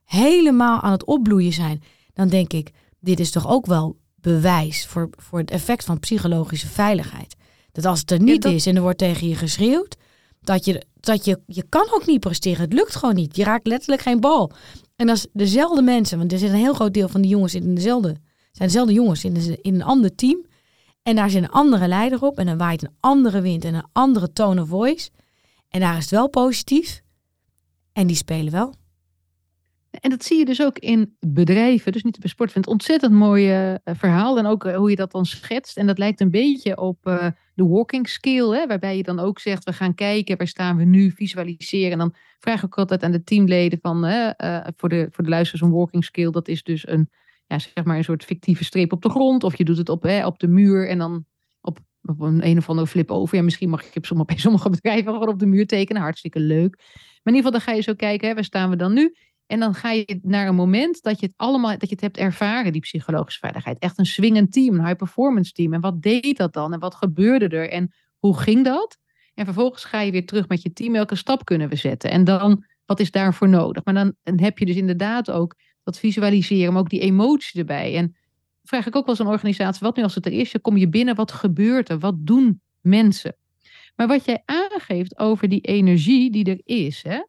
helemaal 0.04 0.82
aan 0.82 0.92
het 0.92 1.06
opbloeien 1.06 1.54
zijn, 1.54 1.84
dan 2.14 2.28
denk 2.28 2.54
ik, 2.54 2.72
dit 3.00 3.20
is 3.20 3.32
toch 3.32 3.48
ook 3.48 3.66
wel 3.66 3.98
bewijs 4.16 4.86
voor, 4.86 5.10
voor 5.12 5.40
het 5.40 5.52
effect 5.52 5.86
van 5.86 6.00
psychologische 6.00 6.68
veiligheid. 6.68 7.36
Dat 7.72 7.86
als 7.86 8.00
het 8.00 8.12
er 8.12 8.22
niet 8.22 8.46
is 8.46 8.66
en 8.66 8.76
er 8.76 8.82
wordt 8.82 8.98
tegen 8.98 9.28
je 9.28 9.36
geschreeuwd, 9.36 9.98
dat 10.42 10.66
je, 10.66 10.86
dat 11.00 11.26
je, 11.26 11.40
je 11.46 11.66
kan 11.70 11.88
ook 11.92 12.06
niet 12.06 12.20
presteren. 12.20 12.62
Het 12.62 12.74
lukt 12.74 12.96
gewoon 12.96 13.16
niet. 13.16 13.36
Je 13.36 13.44
raakt 13.44 13.68
letterlijk 13.68 14.02
geen 14.02 14.20
bal. 14.20 14.52
En 15.00 15.10
als 15.10 15.28
dezelfde 15.34 15.82
mensen, 15.82 16.18
want 16.18 16.32
er 16.32 16.40
zit 16.40 16.50
een 16.50 16.56
heel 16.56 16.74
groot 16.74 16.94
deel 16.94 17.08
van 17.08 17.22
de 17.22 17.28
jongens 17.28 17.56
in 17.56 17.76
dezelfde, 17.76 18.16
zijn 18.52 18.68
dezelfde 18.68 18.94
jongens 18.94 19.24
in, 19.24 19.62
in 19.62 19.74
een 19.74 19.84
ander 19.84 20.16
team. 20.16 20.46
En 21.04 21.16
daar 21.16 21.30
zit 21.30 21.44
een 21.44 21.50
andere 21.50 21.88
leider 21.88 22.22
op 22.22 22.38
en 22.38 22.46
dan 22.46 22.58
waait 22.58 22.84
een 22.84 22.96
andere 23.00 23.42
wind 23.42 23.66
en 23.66 23.74
een 23.74 23.88
andere 23.92 24.34
tone 24.34 24.62
of 24.62 24.68
voice. 24.68 25.10
En 25.70 25.80
daar 25.80 25.98
is 25.98 26.02
het 26.02 26.10
wel 26.10 26.30
positief. 26.30 27.02
En 27.94 28.08
die 28.08 28.16
spelen 28.16 28.52
wel. 28.52 28.74
En 29.92 30.10
dat 30.10 30.24
zie 30.24 30.38
je 30.38 30.46
dus 30.46 30.62
ook 30.62 30.80
in 30.80 31.16
bedrijven, 31.20 31.92
dus 31.92 32.04
niet 32.04 32.20
bij 32.20 32.30
sport. 32.30 32.48
Ik 32.50 32.54
vind 32.54 32.66
het 32.66 32.74
ontzettend 32.74 33.14
mooi 33.14 33.72
uh, 33.72 33.76
verhaal 33.84 34.38
en 34.38 34.46
ook 34.46 34.66
uh, 34.66 34.76
hoe 34.76 34.90
je 34.90 34.96
dat 34.96 35.12
dan 35.12 35.26
schetst. 35.26 35.78
En 35.78 35.88
dat 35.88 35.98
lijkt 35.98 36.22
een 36.22 36.32
beetje 36.32 36.78
op 36.78 36.98
de 37.54 37.68
walking 37.68 38.10
skill, 38.10 38.50
hè, 38.50 38.68
waarbij 38.68 38.98
je 38.98 39.04
dan 39.04 39.20
ook 39.20 39.40
zegt, 39.40 39.64
we 39.64 39.74
gaan 39.74 39.96
kijken, 39.96 40.38
waar 40.38 40.48
staan 40.48 40.78
we 40.78 40.84
nu, 40.84 41.12
visualiseren. 41.12 41.92
En 41.92 41.98
dan 41.98 42.16
vraag 42.40 42.64
ik 42.64 42.78
altijd 42.78 43.04
aan 43.04 43.12
de 43.12 43.24
teamleden 43.24 43.80
van, 43.82 44.00
voor, 44.76 44.90
de, 44.90 45.08
voor 45.12 45.24
de 45.24 45.30
luisteraars, 45.30 45.62
een 45.62 45.78
walking 45.78 46.06
skill, 46.06 46.32
dat 46.32 46.48
is 46.48 46.64
dus 46.64 46.88
een, 46.88 47.10
ja, 47.48 47.60
zeg 47.60 47.84
maar 47.84 47.98
een 47.98 48.04
soort 48.04 48.24
fictieve 48.24 48.64
streep 48.64 48.92
op 48.92 49.02
de 49.02 49.10
grond. 49.10 49.44
Of 49.44 49.58
je 49.58 49.64
doet 49.64 49.78
het 49.78 49.90
op, 49.90 50.06
op 50.06 50.40
de 50.40 50.48
muur 50.48 50.90
en 50.90 50.98
dan 50.98 51.26
op, 51.62 51.80
op 52.02 52.20
een, 52.20 52.46
een 52.46 52.58
of 52.58 52.70
andere 52.70 52.88
flip 52.88 53.12
over. 53.12 53.38
Ja, 53.38 53.44
misschien 53.44 53.70
mag 53.70 53.94
je 53.94 54.00
sommige, 54.02 54.28
bij 54.34 54.38
sommige 54.38 54.70
bedrijven 54.70 55.14
gewoon 55.14 55.28
op 55.28 55.40
de 55.40 55.46
muur 55.46 55.68
tekenen, 55.68 56.02
hartstikke 56.02 56.40
leuk. 56.40 56.76
Maar 56.78 57.34
in 57.34 57.36
ieder 57.36 57.52
geval, 57.52 57.52
dan 57.52 57.62
ga 57.62 57.72
je 57.72 57.82
zo 57.82 57.94
kijken, 57.94 58.28
hè, 58.28 58.34
waar 58.34 58.44
staan 58.44 58.70
we 58.70 58.76
dan 58.76 58.94
nu? 58.94 59.16
En 59.50 59.60
dan 59.60 59.74
ga 59.74 59.92
je 59.92 60.20
naar 60.22 60.48
een 60.48 60.56
moment 60.56 61.02
dat 61.02 61.20
je 61.20 61.26
het 61.26 61.36
allemaal, 61.38 61.78
dat 61.78 61.90
je 61.90 61.96
het 61.96 62.02
hebt 62.02 62.18
ervaren, 62.18 62.72
die 62.72 62.82
psychologische 62.82 63.40
veiligheid. 63.40 63.80
Echt 63.80 63.98
een 63.98 64.06
swingend 64.06 64.52
team, 64.52 64.76
een 64.76 64.86
high 64.86 64.96
performance 64.96 65.52
team. 65.52 65.74
En 65.74 65.82
wat 65.82 66.02
deed 66.02 66.38
dat 66.38 66.54
dan? 66.54 66.74
En 66.74 66.80
wat 66.80 66.96
gebeurde 66.96 67.48
er? 67.48 67.70
En 67.70 67.94
hoe 68.18 68.38
ging 68.38 68.64
dat? 68.66 68.98
En 69.34 69.46
vervolgens 69.46 69.84
ga 69.84 70.02
je 70.02 70.12
weer 70.12 70.26
terug 70.26 70.48
met 70.48 70.62
je 70.62 70.74
team. 70.74 70.94
Welke 70.94 71.16
stap 71.16 71.46
kunnen 71.46 71.70
we 71.70 71.76
zetten? 71.76 72.10
En 72.10 72.24
dan, 72.24 72.66
wat 72.86 73.00
is 73.00 73.12
daarvoor 73.12 73.50
nodig? 73.50 73.86
Maar 73.86 73.94
dan, 73.94 74.16
heb 74.24 74.58
je 74.58 74.66
dus 74.66 74.76
inderdaad 74.76 75.32
ook 75.32 75.56
dat 75.84 76.00
visualiseren, 76.00 76.74
maar 76.74 76.82
ook 76.82 76.90
die 76.90 77.00
emotie 77.00 77.60
erbij. 77.60 77.96
En 77.96 78.16
vraag 78.64 78.88
ik 78.88 78.96
ook 78.96 79.06
wel 79.06 79.16
eens 79.16 79.26
een 79.26 79.34
organisatie, 79.34 79.86
wat 79.86 79.96
nu 79.96 80.04
als 80.04 80.16
het 80.16 80.26
er 80.26 80.32
is? 80.32 80.56
Kom 80.62 80.78
je 80.78 80.90
binnen, 80.90 81.16
wat 81.16 81.32
gebeurt 81.32 81.90
er? 81.90 82.00
Wat 82.00 82.16
doen 82.18 82.62
mensen? 82.82 83.36
Maar 83.96 84.08
wat 84.08 84.26
jij 84.26 84.42
aangeeft 84.46 85.20
over 85.20 85.50
die 85.50 85.62
energie 85.62 86.32
die 86.32 86.46
er 86.46 86.62
is, 86.64 87.04
hè? 87.04 87.20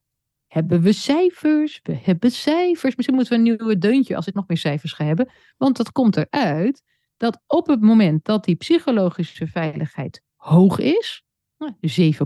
Hebben 0.50 0.80
we 0.80 0.92
cijfers? 0.92 1.80
We 1.83 1.99
hebben 2.02 2.30
cijfers. 2.30 2.97
Misschien 2.97 3.16
moeten 3.16 3.33
we 3.33 3.38
een 3.38 3.57
nieuwe 3.57 3.78
deuntje 3.78 4.16
als 4.16 4.26
ik 4.26 4.35
nog 4.35 4.49
meer 4.49 4.59
cijfers 4.59 4.92
ga 4.92 5.04
hebben. 5.04 5.30
Want 5.57 5.76
dat 5.76 5.92
komt 5.92 6.16
eruit 6.16 6.83
dat 7.16 7.42
op 7.47 7.66
het 7.66 7.80
moment 7.80 8.25
dat 8.25 8.45
die 8.45 8.54
psychologische 8.54 9.47
veiligheid 9.47 10.23
hoog 10.37 10.78
is, 10.78 11.25
7,9, 11.59 11.69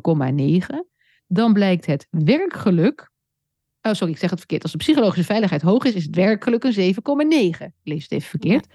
nou, 0.03 0.85
dan 1.27 1.53
blijkt 1.53 1.87
het 1.87 2.07
werkgeluk. 2.11 3.11
Oh, 3.83 3.93
sorry, 3.93 4.13
ik 4.13 4.19
zeg 4.19 4.31
het 4.31 4.39
verkeerd. 4.39 4.63
Als 4.63 4.73
de 4.73 4.79
psychologische 4.79 5.25
veiligheid 5.25 5.63
hoog 5.63 5.85
is, 5.85 5.95
is 5.95 6.05
het 6.05 6.17
werkgeluk 6.17 6.65
een 6.65 6.95
7,9. 6.95 7.67
Lees 7.83 8.03
het 8.03 8.13
even 8.13 8.29
verkeerd. 8.29 8.67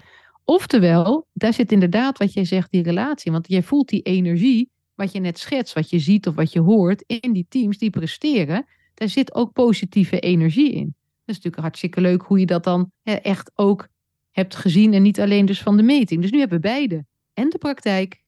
Oftewel, 0.44 1.26
daar 1.32 1.52
zit 1.52 1.72
inderdaad 1.72 2.18
wat 2.18 2.32
jij 2.32 2.44
zegt, 2.44 2.70
die 2.70 2.82
relatie. 2.82 3.32
Want 3.32 3.48
jij 3.48 3.62
voelt 3.62 3.88
die 3.88 4.02
energie, 4.02 4.70
wat 4.94 5.12
je 5.12 5.20
net 5.20 5.38
schetst, 5.38 5.74
wat 5.74 5.90
je 5.90 5.98
ziet 5.98 6.26
of 6.26 6.34
wat 6.34 6.52
je 6.52 6.60
hoort 6.60 7.04
in 7.06 7.32
die 7.32 7.46
teams 7.48 7.78
die 7.78 7.90
presteren. 7.90 8.66
Daar 9.00 9.08
zit 9.08 9.34
ook 9.34 9.52
positieve 9.52 10.20
energie 10.20 10.72
in. 10.72 10.84
Dat 10.84 11.24
is 11.24 11.34
natuurlijk 11.34 11.62
hartstikke 11.62 12.00
leuk 12.00 12.22
hoe 12.22 12.38
je 12.38 12.46
dat 12.46 12.64
dan 12.64 12.92
echt 13.02 13.50
ook 13.54 13.88
hebt 14.30 14.54
gezien 14.54 14.92
en 14.92 15.02
niet 15.02 15.20
alleen 15.20 15.46
dus 15.46 15.62
van 15.62 15.76
de 15.76 15.82
meting. 15.82 16.22
Dus 16.22 16.30
nu 16.30 16.38
hebben 16.38 16.60
we 16.60 16.68
beide. 16.68 17.04
En 17.34 17.48
de 17.48 17.58
praktijk 17.58 18.24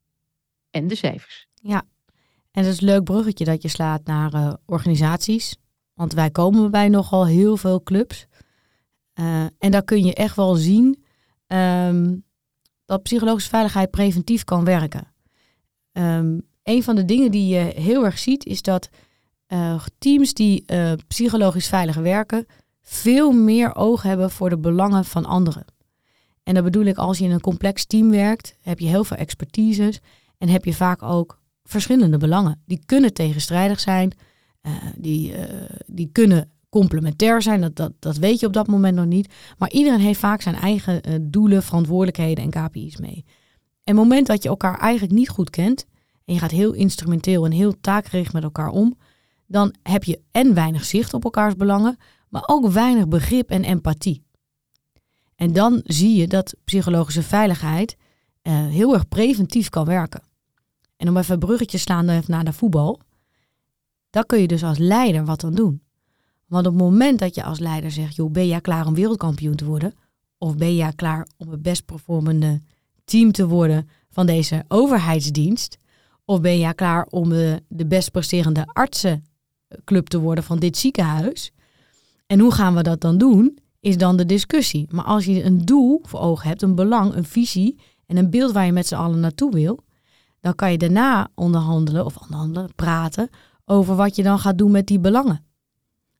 en 0.70 0.86
de 0.86 0.94
cijfers. 0.94 1.46
Ja, 1.54 1.82
en 2.50 2.62
dat 2.62 2.72
is 2.72 2.80
een 2.80 2.86
leuk 2.86 3.04
bruggetje 3.04 3.44
dat 3.44 3.62
je 3.62 3.68
slaat 3.68 4.04
naar 4.04 4.34
uh, 4.34 4.54
organisaties. 4.66 5.56
Want 5.94 6.12
wij 6.12 6.30
komen 6.30 6.70
bij 6.70 6.88
nogal 6.88 7.26
heel 7.26 7.56
veel 7.56 7.82
clubs. 7.82 8.26
Uh, 9.14 9.44
en 9.58 9.70
daar 9.70 9.84
kun 9.84 10.04
je 10.04 10.14
echt 10.14 10.36
wel 10.36 10.54
zien 10.54 11.04
um, 11.46 12.24
dat 12.84 13.02
psychologische 13.02 13.50
veiligheid 13.50 13.90
preventief 13.90 14.44
kan 14.44 14.64
werken. 14.64 15.12
Um, 15.92 16.48
een 16.62 16.82
van 16.82 16.96
de 16.96 17.04
dingen 17.04 17.30
die 17.30 17.54
je 17.54 17.72
heel 17.80 18.04
erg 18.04 18.18
ziet 18.18 18.44
is 18.44 18.62
dat 18.62 18.88
uh, 19.52 19.84
teams 19.98 20.34
die 20.34 20.64
uh, 20.66 20.92
psychologisch 21.08 21.68
veilig 21.68 21.96
werken 21.96 22.46
veel 22.82 23.32
meer 23.32 23.74
oog 23.74 24.02
hebben 24.02 24.30
voor 24.30 24.50
de 24.50 24.58
belangen 24.58 25.04
van 25.04 25.24
anderen. 25.24 25.64
En 26.42 26.54
dat 26.54 26.64
bedoel 26.64 26.84
ik 26.84 26.96
als 26.96 27.18
je 27.18 27.24
in 27.24 27.30
een 27.30 27.40
complex 27.40 27.84
team 27.84 28.10
werkt, 28.10 28.56
heb 28.60 28.78
je 28.78 28.86
heel 28.86 29.04
veel 29.04 29.16
expertises 29.16 30.00
en 30.38 30.48
heb 30.48 30.64
je 30.64 30.74
vaak 30.74 31.02
ook 31.02 31.38
verschillende 31.64 32.18
belangen. 32.18 32.62
Die 32.66 32.82
kunnen 32.86 33.12
tegenstrijdig 33.12 33.80
zijn, 33.80 34.12
uh, 34.62 34.72
die, 34.96 35.34
die 35.86 36.08
kunnen 36.12 36.50
complementair 36.68 37.42
zijn, 37.42 37.60
dat, 37.60 37.76
dat, 37.76 37.92
dat 37.98 38.16
weet 38.16 38.40
je 38.40 38.46
op 38.46 38.52
dat 38.52 38.66
moment 38.66 38.96
nog 38.96 39.06
niet. 39.06 39.32
Maar 39.58 39.70
iedereen 39.70 40.00
heeft 40.00 40.20
vaak 40.20 40.42
zijn 40.42 40.54
eigen 40.54 41.30
doelen, 41.30 41.62
verantwoordelijkheden 41.62 42.44
en 42.44 42.50
KPI's 42.50 42.96
mee. 42.96 43.24
En 43.84 43.96
het 43.96 43.96
moment 43.96 44.26
dat 44.26 44.42
je 44.42 44.48
elkaar 44.48 44.78
eigenlijk 44.78 45.12
niet 45.12 45.28
goed 45.28 45.50
kent 45.50 45.86
en 46.24 46.34
je 46.34 46.40
gaat 46.40 46.50
heel 46.50 46.72
instrumenteel 46.72 47.44
en 47.44 47.52
heel 47.52 47.80
taakgericht 47.80 48.32
met 48.32 48.42
elkaar 48.42 48.68
om, 48.68 48.96
dan 49.52 49.74
heb 49.82 50.04
je 50.04 50.20
en 50.30 50.54
weinig 50.54 50.84
zicht 50.84 51.14
op 51.14 51.24
elkaars 51.24 51.56
belangen, 51.56 51.96
maar 52.28 52.42
ook 52.46 52.70
weinig 52.70 53.08
begrip 53.08 53.50
en 53.50 53.64
empathie. 53.64 54.24
En 55.34 55.52
dan 55.52 55.80
zie 55.84 56.16
je 56.16 56.28
dat 56.28 56.54
psychologische 56.64 57.22
veiligheid 57.22 57.96
uh, 58.42 58.66
heel 58.66 58.94
erg 58.94 59.08
preventief 59.08 59.68
kan 59.68 59.84
werken. 59.84 60.22
En 60.96 61.08
om 61.08 61.16
even 61.16 61.34
een 61.34 61.40
bruggetje 61.40 61.78
slaan 61.78 62.22
naar 62.26 62.44
de 62.44 62.52
voetbal, 62.52 63.00
dan 64.10 64.26
kun 64.26 64.40
je 64.40 64.46
dus 64.46 64.64
als 64.64 64.78
leider 64.78 65.24
wat 65.24 65.40
dan 65.40 65.54
doen. 65.54 65.82
Want 66.46 66.66
op 66.66 66.72
het 66.72 66.82
moment 66.82 67.18
dat 67.18 67.34
je 67.34 67.44
als 67.44 67.58
leider 67.58 67.90
zegt, 67.90 68.16
joh, 68.16 68.30
ben 68.30 68.46
jij 68.46 68.60
klaar 68.60 68.86
om 68.86 68.94
wereldkampioen 68.94 69.54
te 69.54 69.64
worden? 69.64 69.94
Of 70.38 70.56
ben 70.56 70.74
jij 70.74 70.92
klaar 70.92 71.28
om 71.36 71.48
het 71.48 71.62
best 71.62 71.84
performende 71.84 72.60
team 73.04 73.32
te 73.32 73.46
worden 73.46 73.88
van 74.10 74.26
deze 74.26 74.64
overheidsdienst? 74.68 75.78
Of 76.24 76.40
ben 76.40 76.58
jij 76.58 76.74
klaar 76.74 77.06
om 77.10 77.28
de, 77.28 77.62
de 77.68 77.86
best 77.86 78.10
presterende 78.10 78.66
artsenclub 79.72 80.08
te 80.08 80.20
worden 80.20 80.44
van 80.44 80.58
dit 80.58 80.76
ziekenhuis? 80.76 81.52
En 82.26 82.40
hoe 82.40 82.52
gaan 82.52 82.74
we 82.74 82.82
dat 82.82 83.00
dan 83.00 83.18
doen? 83.18 83.58
Is 83.80 83.96
dan 83.96 84.16
de 84.16 84.26
discussie. 84.26 84.86
Maar 84.90 85.04
als 85.04 85.24
je 85.24 85.44
een 85.44 85.64
doel 85.64 86.00
voor 86.02 86.20
ogen 86.20 86.48
hebt, 86.48 86.62
een 86.62 86.74
belang, 86.74 87.14
een 87.14 87.24
visie 87.24 87.80
en 88.06 88.16
een 88.16 88.30
beeld 88.30 88.52
waar 88.52 88.66
je 88.66 88.72
met 88.72 88.86
z'n 88.86 88.94
allen 88.94 89.20
naartoe 89.20 89.52
wil, 89.52 89.84
dan 90.40 90.54
kan 90.54 90.70
je 90.70 90.78
daarna 90.78 91.28
onderhandelen 91.34 92.04
of 92.04 92.16
onderhandelen, 92.16 92.74
praten 92.74 93.28
over 93.64 93.96
wat 93.96 94.16
je 94.16 94.22
dan 94.22 94.38
gaat 94.38 94.58
doen 94.58 94.70
met 94.70 94.86
die 94.86 95.00
belangen. 95.00 95.44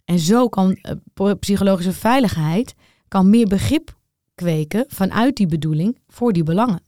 En 0.05 0.19
zo 0.19 0.49
kan 0.49 0.79
uh, 1.15 1.33
psychologische 1.41 1.93
veiligheid 1.93 2.75
kan 3.09 3.31
meer 3.31 3.47
begrip 3.47 3.97
kweken 4.35 4.85
vanuit 4.89 5.37
die 5.37 5.47
bedoeling 5.47 5.99
voor 6.09 6.33
die 6.33 6.43
belangen. 6.43 6.83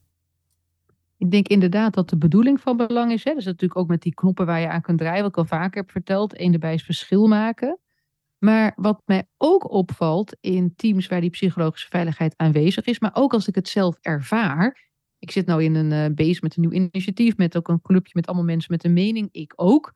Ik 1.24 1.30
denk 1.30 1.48
inderdaad 1.48 1.94
dat 1.94 2.08
de 2.08 2.16
bedoeling 2.16 2.60
van 2.60 2.76
belang 2.76 3.12
is. 3.12 3.24
Hè? 3.24 3.30
Is 3.30 3.44
natuurlijk 3.44 3.80
ook 3.80 3.88
met 3.88 4.02
die 4.02 4.14
knoppen 4.14 4.46
waar 4.46 4.60
je 4.60 4.68
aan 4.68 4.80
kunt 4.80 4.98
draaien, 4.98 5.22
wat 5.22 5.30
ik 5.30 5.36
al 5.36 5.44
vaker 5.44 5.80
heb 5.80 5.90
verteld. 5.90 6.40
Eén 6.40 6.52
erbij 6.52 6.74
is 6.74 6.82
verschil 6.82 7.26
maken. 7.26 7.78
Maar 8.38 8.72
wat 8.76 9.02
mij 9.04 9.24
ook 9.36 9.70
opvalt 9.70 10.36
in 10.40 10.74
teams 10.76 11.06
waar 11.06 11.20
die 11.20 11.30
psychologische 11.30 11.88
veiligheid 11.88 12.34
aanwezig 12.36 12.84
is, 12.84 12.98
maar 12.98 13.10
ook 13.14 13.32
als 13.32 13.48
ik 13.48 13.54
het 13.54 13.68
zelf 13.68 13.98
ervaar. 14.00 14.90
Ik 15.18 15.30
zit 15.30 15.46
nou 15.46 15.62
in 15.62 15.74
een 15.74 16.10
uh, 16.10 16.14
base 16.14 16.38
met 16.42 16.56
een 16.56 16.62
nieuw 16.62 16.70
initiatief, 16.70 17.36
met 17.36 17.56
ook 17.56 17.68
een 17.68 17.80
clubje 17.80 18.12
met 18.14 18.26
allemaal 18.26 18.44
mensen 18.44 18.72
met 18.72 18.84
een 18.84 18.92
mening, 18.92 19.28
ik 19.32 19.52
ook. 19.56 19.92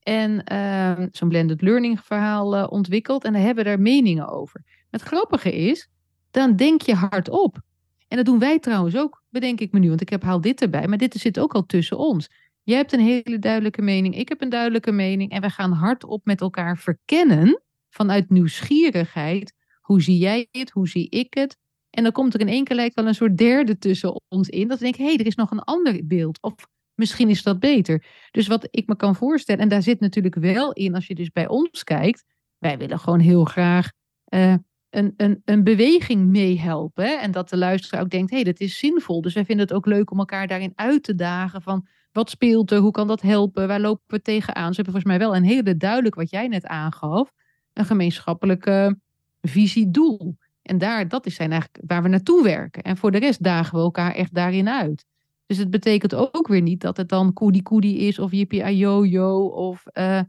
En 0.00 0.44
uh, 0.52 1.06
zo'n 1.10 1.28
blended 1.28 1.62
learning 1.62 2.00
verhaal 2.00 2.56
uh, 2.56 2.66
ontwikkeld. 2.68 3.24
En 3.24 3.32
daar 3.32 3.42
hebben 3.42 3.64
daar 3.64 3.80
meningen 3.80 4.28
over. 4.28 4.64
Het 4.90 5.02
grappige 5.02 5.52
is, 5.52 5.88
dan 6.30 6.56
denk 6.56 6.82
je 6.82 6.94
hardop. 6.94 7.60
En 8.08 8.16
dat 8.16 8.26
doen 8.26 8.38
wij 8.38 8.58
trouwens 8.58 8.96
ook, 8.96 9.21
bedenk 9.32 9.60
ik 9.60 9.72
me 9.72 9.78
nu. 9.78 9.88
Want 9.88 10.00
ik 10.00 10.08
heb 10.08 10.22
haal 10.22 10.40
dit 10.40 10.62
erbij, 10.62 10.88
maar 10.88 10.98
dit 10.98 11.14
zit 11.14 11.38
ook 11.38 11.54
al 11.54 11.66
tussen 11.66 11.98
ons. 11.98 12.28
Jij 12.62 12.76
hebt 12.76 12.92
een 12.92 13.00
hele 13.00 13.38
duidelijke 13.38 13.82
mening, 13.82 14.16
ik 14.16 14.28
heb 14.28 14.40
een 14.40 14.48
duidelijke 14.48 14.92
mening. 14.92 15.30
En 15.30 15.40
we 15.40 15.50
gaan 15.50 15.72
hardop 15.72 16.24
met 16.24 16.40
elkaar 16.40 16.78
verkennen 16.78 17.62
vanuit 17.88 18.30
nieuwsgierigheid. 18.30 19.52
Hoe 19.80 20.02
zie 20.02 20.18
jij 20.18 20.48
het? 20.50 20.70
Hoe 20.70 20.88
zie 20.88 21.08
ik 21.08 21.34
het? 21.34 21.56
En 21.90 22.02
dan 22.02 22.12
komt 22.12 22.34
er 22.34 22.40
in 22.40 22.48
één 22.48 22.64
keer 22.64 22.76
lijkt 22.76 22.94
wel 22.94 23.06
een 23.06 23.14
soort 23.14 23.36
derde 23.36 23.78
tussen 23.78 24.20
ons 24.28 24.48
in. 24.48 24.68
Dat 24.68 24.78
we 24.78 24.84
denken, 24.84 25.02
hé, 25.02 25.08
hey, 25.08 25.18
er 25.18 25.26
is 25.26 25.34
nog 25.34 25.50
een 25.50 25.62
ander 25.62 26.06
beeld. 26.06 26.42
Of 26.42 26.54
Misschien 26.94 27.28
is 27.28 27.42
dat 27.42 27.58
beter. 27.58 28.04
Dus 28.30 28.46
wat 28.46 28.68
ik 28.70 28.86
me 28.86 28.96
kan 28.96 29.16
voorstellen, 29.16 29.62
en 29.62 29.68
daar 29.68 29.82
zit 29.82 30.00
natuurlijk 30.00 30.34
wel 30.34 30.72
in, 30.72 30.94
als 30.94 31.06
je 31.06 31.14
dus 31.14 31.30
bij 31.30 31.48
ons 31.48 31.84
kijkt, 31.84 32.24
wij 32.58 32.78
willen 32.78 32.98
gewoon 32.98 33.20
heel 33.20 33.44
graag 33.44 33.90
uh, 34.34 34.54
een, 34.92 35.14
een, 35.16 35.42
een 35.44 35.64
beweging 35.64 36.26
meehelpen. 36.26 37.20
En 37.20 37.30
dat 37.30 37.48
de 37.48 37.56
luisteraar 37.56 38.02
ook 38.02 38.10
denkt, 38.10 38.30
hé, 38.30 38.36
hey, 38.36 38.44
dat 38.44 38.60
is 38.60 38.78
zinvol. 38.78 39.20
Dus 39.20 39.34
wij 39.34 39.44
vinden 39.44 39.66
het 39.66 39.74
ook 39.74 39.86
leuk 39.86 40.10
om 40.10 40.18
elkaar 40.18 40.46
daarin 40.46 40.72
uit 40.74 41.02
te 41.02 41.14
dagen 41.14 41.62
van 41.62 41.86
wat 42.12 42.30
speelt 42.30 42.70
er, 42.70 42.78
hoe 42.78 42.90
kan 42.90 43.06
dat 43.06 43.20
helpen, 43.20 43.68
waar 43.68 43.80
lopen 43.80 44.04
we 44.06 44.22
tegenaan. 44.22 44.74
Ze 44.74 44.82
hebben 44.82 44.92
volgens 44.92 45.04
mij 45.04 45.18
wel 45.18 45.36
een 45.36 45.44
hele 45.44 45.76
duidelijk, 45.76 46.14
wat 46.14 46.30
jij 46.30 46.48
net 46.48 46.66
aangaf, 46.66 47.32
een 47.72 47.84
gemeenschappelijke 47.84 48.98
visie-doel. 49.40 50.36
En 50.62 50.78
daar, 50.78 51.08
dat 51.08 51.26
is 51.26 51.34
zijn 51.34 51.50
eigenlijk 51.50 51.82
waar 51.86 52.02
we 52.02 52.08
naartoe 52.08 52.42
werken. 52.42 52.82
En 52.82 52.96
voor 52.96 53.10
de 53.10 53.18
rest 53.18 53.42
dagen 53.42 53.78
we 53.78 53.84
elkaar 53.84 54.14
echt 54.14 54.34
daarin 54.34 54.68
uit. 54.68 55.04
Dus 55.46 55.58
het 55.58 55.70
betekent 55.70 56.14
ook 56.14 56.48
weer 56.48 56.62
niet 56.62 56.80
dat 56.80 56.96
het 56.96 57.08
dan 57.08 57.32
koedi 57.32 57.62
koedi 57.62 58.06
is 58.06 58.18
of 58.18 58.30
yippie 58.30 58.64
ayoyo 58.64 59.46
of 59.46 59.84
uh, 59.92 60.20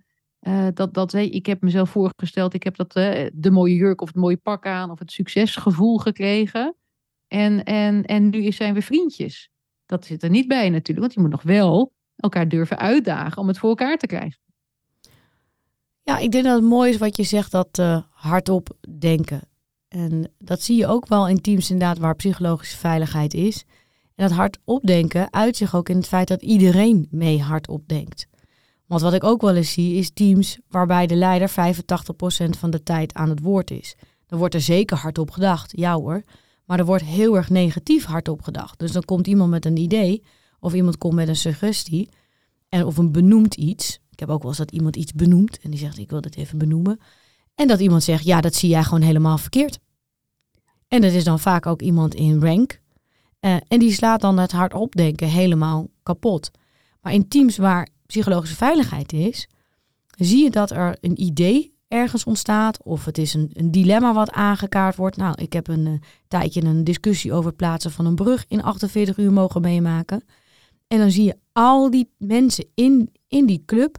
uh, 0.48 0.68
dat, 0.74 0.94
dat 0.94 1.14
ik 1.14 1.46
heb 1.46 1.62
mezelf 1.62 1.90
voorgesteld, 1.90 2.54
ik 2.54 2.64
heb 2.64 2.76
dat, 2.76 2.96
uh, 2.96 3.28
de 3.34 3.52
mooie 3.52 3.76
jurk 3.76 4.02
of 4.02 4.08
het 4.08 4.18
mooie 4.18 4.38
pak 4.38 4.66
aan 4.66 4.92
of 4.92 5.00
het 5.00 5.12
succesgevoel 5.12 5.98
gekregen. 5.98 6.76
En, 7.28 7.64
en, 7.64 8.04
en 8.04 8.30
nu 8.30 8.52
zijn 8.52 8.74
we 8.74 8.82
vriendjes. 8.82 9.50
Dat 9.86 10.06
zit 10.06 10.24
er 10.24 10.30
niet 10.30 10.48
bij 10.48 10.70
natuurlijk, 10.70 11.00
want 11.00 11.14
je 11.14 11.20
moet 11.20 11.30
nog 11.30 11.44
wel 11.44 11.94
elkaar 12.16 12.48
durven 12.48 12.78
uitdagen 12.78 13.42
om 13.42 13.48
het 13.48 13.58
voor 13.58 13.70
elkaar 13.70 13.98
te 13.98 14.08
krijgen. 14.08 14.40
Ja, 16.04 16.18
ik 16.18 16.32
denk 16.32 16.44
dat 16.44 16.56
het 16.56 16.70
mooi 16.70 16.90
is 16.90 16.98
wat 16.98 17.18
je 17.18 17.24
zegt, 17.24 17.52
dat 17.52 18.04
hardop 18.10 18.78
denken. 19.00 19.42
En 19.88 20.32
dat 20.38 20.62
zie 20.62 20.78
je 20.78 20.88
ook 20.88 21.08
wel 21.08 21.28
in 21.28 21.42
teams 21.42 21.70
inderdaad 21.72 21.98
waar 21.98 22.16
psychologische 22.16 22.78
veiligheid 22.78 23.34
is. 23.34 23.66
En 24.16 24.28
dat 24.28 24.38
hardop 24.38 24.84
denken 24.84 25.34
uit 25.34 25.58
zich 25.58 25.76
ook 25.76 25.90
in 25.90 25.96
het 25.96 26.08
feit 26.08 26.28
dat 26.28 26.42
iedereen 26.42 27.08
mee 27.12 27.42
hardop 27.42 27.88
denkt. 27.88 28.28
Want 28.94 29.06
wat 29.06 29.14
ik 29.14 29.24
ook 29.24 29.42
wel 29.42 29.56
eens 29.56 29.72
zie 29.72 29.96
is 29.96 30.12
teams 30.14 30.58
waarbij 30.70 31.08
de 31.08 31.16
leider 31.16 31.50
85% 31.50 31.54
van 32.50 32.70
de 32.70 32.84
tijd 32.84 33.14
aan 33.14 33.30
het 33.30 33.40
woord 33.40 33.72
is. 33.72 33.96
Dan 34.28 34.40
wordt 34.40 34.54
er 34.54 34.62
zeker 34.62 34.98
hardop 34.98 35.32
gedacht, 35.32 35.72
ja 35.76 35.94
hoor. 35.94 36.24
Maar 36.66 36.80
er 36.80 36.86
wordt 36.86 37.04
heel 37.04 37.36
erg 37.36 37.50
negatief 37.50 38.06
hardop 38.06 38.42
gedacht. 38.42 38.80
Dus 38.80 38.92
dan 38.92 39.04
komt 39.04 39.28
iemand 39.28 39.50
met 39.50 39.66
een 39.66 39.78
idee 39.78 40.24
of 40.60 40.74
iemand 40.74 40.98
komt 40.98 41.14
met 41.14 41.28
een 41.28 41.36
suggestie 41.36 42.10
en 42.70 42.86
of 42.86 42.98
een 42.98 43.12
benoemt 43.12 43.56
iets. 43.56 44.00
Ik 44.10 44.20
heb 44.20 44.30
ook 44.30 44.42
wel 44.42 44.50
eens 44.50 44.58
dat 44.58 44.72
iemand 44.72 44.96
iets 44.96 45.14
benoemt 45.14 45.60
en 45.60 45.70
die 45.72 45.80
zegt 45.80 45.98
ik 45.98 46.10
wil 46.10 46.22
dit 46.22 46.36
even 46.36 46.58
benoemen. 46.58 47.00
En 47.56 47.68
dat 47.68 47.80
iemand 47.80 48.04
zegt 48.04 48.24
ja 48.24 48.42
dat 48.42 48.56
zie 48.56 48.70
jij 48.70 48.84
gewoon 48.84 49.02
helemaal 49.02 49.38
verkeerd. 49.38 49.80
En 50.88 51.02
dat 51.02 51.12
is 51.12 51.24
dan 51.24 51.40
vaak 51.40 51.66
ook 51.66 51.82
iemand 51.82 52.16
in 52.16 52.42
rank 52.42 52.82
uh, 53.42 53.56
en 53.68 53.80
die 53.80 53.92
slaat 53.92 54.22
dan 54.22 54.38
het 54.38 54.52
hardop 54.52 54.96
denken 54.96 55.28
helemaal 55.28 55.88
kapot. 56.04 56.52
Maar 57.02 57.14
in 57.14 57.28
teams 57.28 57.58
waar 57.58 57.88
psychologische 58.14 58.56
veiligheid 58.56 59.14
is, 59.14 59.48
zie 60.18 60.44
je 60.44 60.50
dat 60.50 60.72
er 60.72 60.98
een 61.02 61.22
idee 61.22 61.74
ergens 61.88 62.24
ontstaat. 62.24 62.84
Of 62.84 63.06
het 63.06 63.18
is 63.18 63.34
een, 63.34 63.50
een 63.54 63.72
dilemma 63.72 64.14
wat 64.14 64.32
aangekaart 64.32 64.96
wordt. 64.96 65.18
Nou, 65.18 65.36
ik 65.42 65.54
heb 65.54 65.68
een 65.68 65.86
uh, 65.86 65.94
tijdje 66.28 66.64
een 66.64 66.84
discussie 66.84 67.34
over 67.34 67.48
het 67.48 67.56
plaatsen 67.56 67.92
van 67.92 68.06
een 68.06 68.16
brug 68.16 68.46
in 68.48 68.64
48 68.64 69.18
uur 69.18 69.32
mogen 69.32 69.62
meemaken. 69.62 70.24
En 70.88 70.98
dan 70.98 71.12
zie 71.12 71.24
je 71.24 71.38
al 71.52 71.90
die 71.90 72.10
mensen 72.18 72.66
in, 72.74 73.12
in 73.28 73.46
die 73.46 73.64
club, 73.66 73.98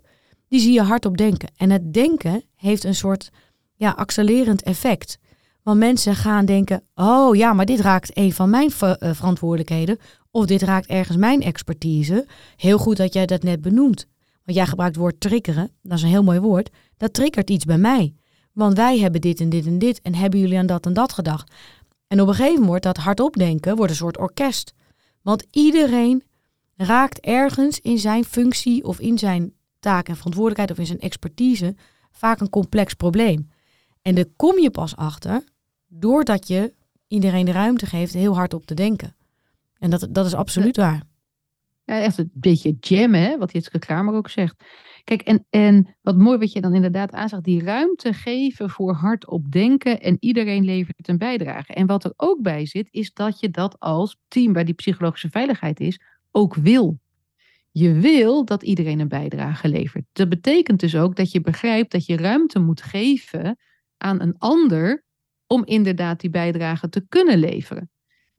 die 0.48 0.60
zie 0.60 0.72
je 0.72 0.82
hardop 0.82 1.16
denken. 1.16 1.50
En 1.56 1.70
het 1.70 1.92
denken 1.92 2.42
heeft 2.54 2.84
een 2.84 2.94
soort 2.94 3.30
ja, 3.74 3.90
accelerend 3.90 4.62
effect. 4.62 5.18
Want 5.62 5.78
mensen 5.78 6.14
gaan 6.14 6.44
denken, 6.44 6.82
oh 6.94 7.36
ja, 7.36 7.52
maar 7.52 7.66
dit 7.66 7.80
raakt 7.80 8.10
een 8.16 8.32
van 8.32 8.50
mijn 8.50 8.70
eh, 8.78 9.14
verantwoordelijkheden. 9.14 9.98
Of 10.34 10.46
dit 10.46 10.62
raakt 10.62 10.86
ergens 10.86 11.16
mijn 11.16 11.42
expertise. 11.42 12.26
Heel 12.56 12.78
goed 12.78 12.96
dat 12.96 13.12
jij 13.12 13.26
dat 13.26 13.42
net 13.42 13.60
benoemt. 13.60 14.06
Want 14.44 14.56
jij 14.56 14.66
gebruikt 14.66 14.94
het 14.94 15.02
woord 15.04 15.20
triggeren. 15.20 15.70
Dat 15.82 15.98
is 15.98 16.02
een 16.02 16.08
heel 16.08 16.22
mooi 16.22 16.40
woord. 16.40 16.70
Dat 16.96 17.14
triggert 17.14 17.50
iets 17.50 17.64
bij 17.64 17.78
mij. 17.78 18.14
Want 18.52 18.76
wij 18.76 18.98
hebben 18.98 19.20
dit 19.20 19.40
en 19.40 19.48
dit 19.48 19.66
en 19.66 19.78
dit. 19.78 20.00
En 20.00 20.14
hebben 20.14 20.40
jullie 20.40 20.58
aan 20.58 20.66
dat 20.66 20.86
en 20.86 20.92
dat 20.92 21.12
gedacht. 21.12 21.52
En 22.06 22.20
op 22.20 22.28
een 22.28 22.34
gegeven 22.34 22.64
moment 22.64 22.82
dat 22.82 22.96
hardop 22.96 23.36
denken 23.36 23.76
wordt 23.76 23.90
een 23.90 23.96
soort 23.96 24.18
orkest. 24.18 24.74
Want 25.22 25.46
iedereen 25.50 26.22
raakt 26.76 27.20
ergens 27.20 27.80
in 27.80 27.98
zijn 27.98 28.24
functie 28.24 28.84
of 28.84 29.00
in 29.00 29.18
zijn 29.18 29.52
taak 29.80 30.08
en 30.08 30.16
verantwoordelijkheid 30.16 30.70
of 30.70 30.78
in 30.78 30.86
zijn 30.86 31.00
expertise 31.00 31.76
vaak 32.10 32.40
een 32.40 32.50
complex 32.50 32.94
probleem. 32.94 33.50
En 34.02 34.14
daar 34.14 34.28
kom 34.36 34.58
je 34.58 34.70
pas 34.70 34.96
achter 34.96 35.44
doordat 35.88 36.48
je 36.48 36.74
iedereen 37.06 37.44
de 37.44 37.52
ruimte 37.52 37.86
geeft 37.86 38.14
heel 38.14 38.34
hard 38.34 38.54
op 38.54 38.66
te 38.66 38.74
denken. 38.74 39.16
En 39.78 39.90
dat, 39.90 40.08
dat 40.10 40.26
is 40.26 40.34
absoluut 40.34 40.76
waar. 40.76 41.02
Ja, 41.84 42.00
echt 42.00 42.18
een 42.18 42.30
beetje 42.32 42.76
jammen, 42.80 43.20
hè, 43.20 43.38
wat 43.38 43.52
Jitske 43.52 43.78
Kramer 43.78 44.14
ook 44.14 44.28
zegt. 44.28 44.64
Kijk, 45.04 45.22
en, 45.22 45.46
en 45.50 45.96
wat 46.02 46.16
mooi 46.16 46.38
wat 46.38 46.52
je 46.52 46.60
dan 46.60 46.74
inderdaad 46.74 47.12
aanzegt, 47.12 47.44
die 47.44 47.62
ruimte 47.62 48.12
geven 48.12 48.70
voor 48.70 48.92
hardop 48.92 49.52
denken 49.52 50.00
en 50.00 50.16
iedereen 50.20 50.64
levert 50.64 51.08
een 51.08 51.18
bijdrage. 51.18 51.74
En 51.74 51.86
wat 51.86 52.04
er 52.04 52.12
ook 52.16 52.42
bij 52.42 52.66
zit, 52.66 52.88
is 52.90 53.12
dat 53.12 53.40
je 53.40 53.50
dat 53.50 53.80
als 53.80 54.16
team 54.28 54.52
waar 54.52 54.64
die 54.64 54.74
psychologische 54.74 55.30
veiligheid 55.30 55.80
is, 55.80 56.00
ook 56.30 56.54
wil. 56.54 56.98
Je 57.70 57.92
wil 57.92 58.44
dat 58.44 58.62
iedereen 58.62 59.00
een 59.00 59.08
bijdrage 59.08 59.68
levert. 59.68 60.04
Dat 60.12 60.28
betekent 60.28 60.80
dus 60.80 60.96
ook 60.96 61.16
dat 61.16 61.32
je 61.32 61.40
begrijpt 61.40 61.92
dat 61.92 62.06
je 62.06 62.16
ruimte 62.16 62.58
moet 62.58 62.82
geven 62.82 63.58
aan 63.96 64.20
een 64.20 64.34
ander 64.38 65.04
om 65.46 65.64
inderdaad 65.64 66.20
die 66.20 66.30
bijdrage 66.30 66.88
te 66.88 67.06
kunnen 67.08 67.38
leveren. 67.38 67.90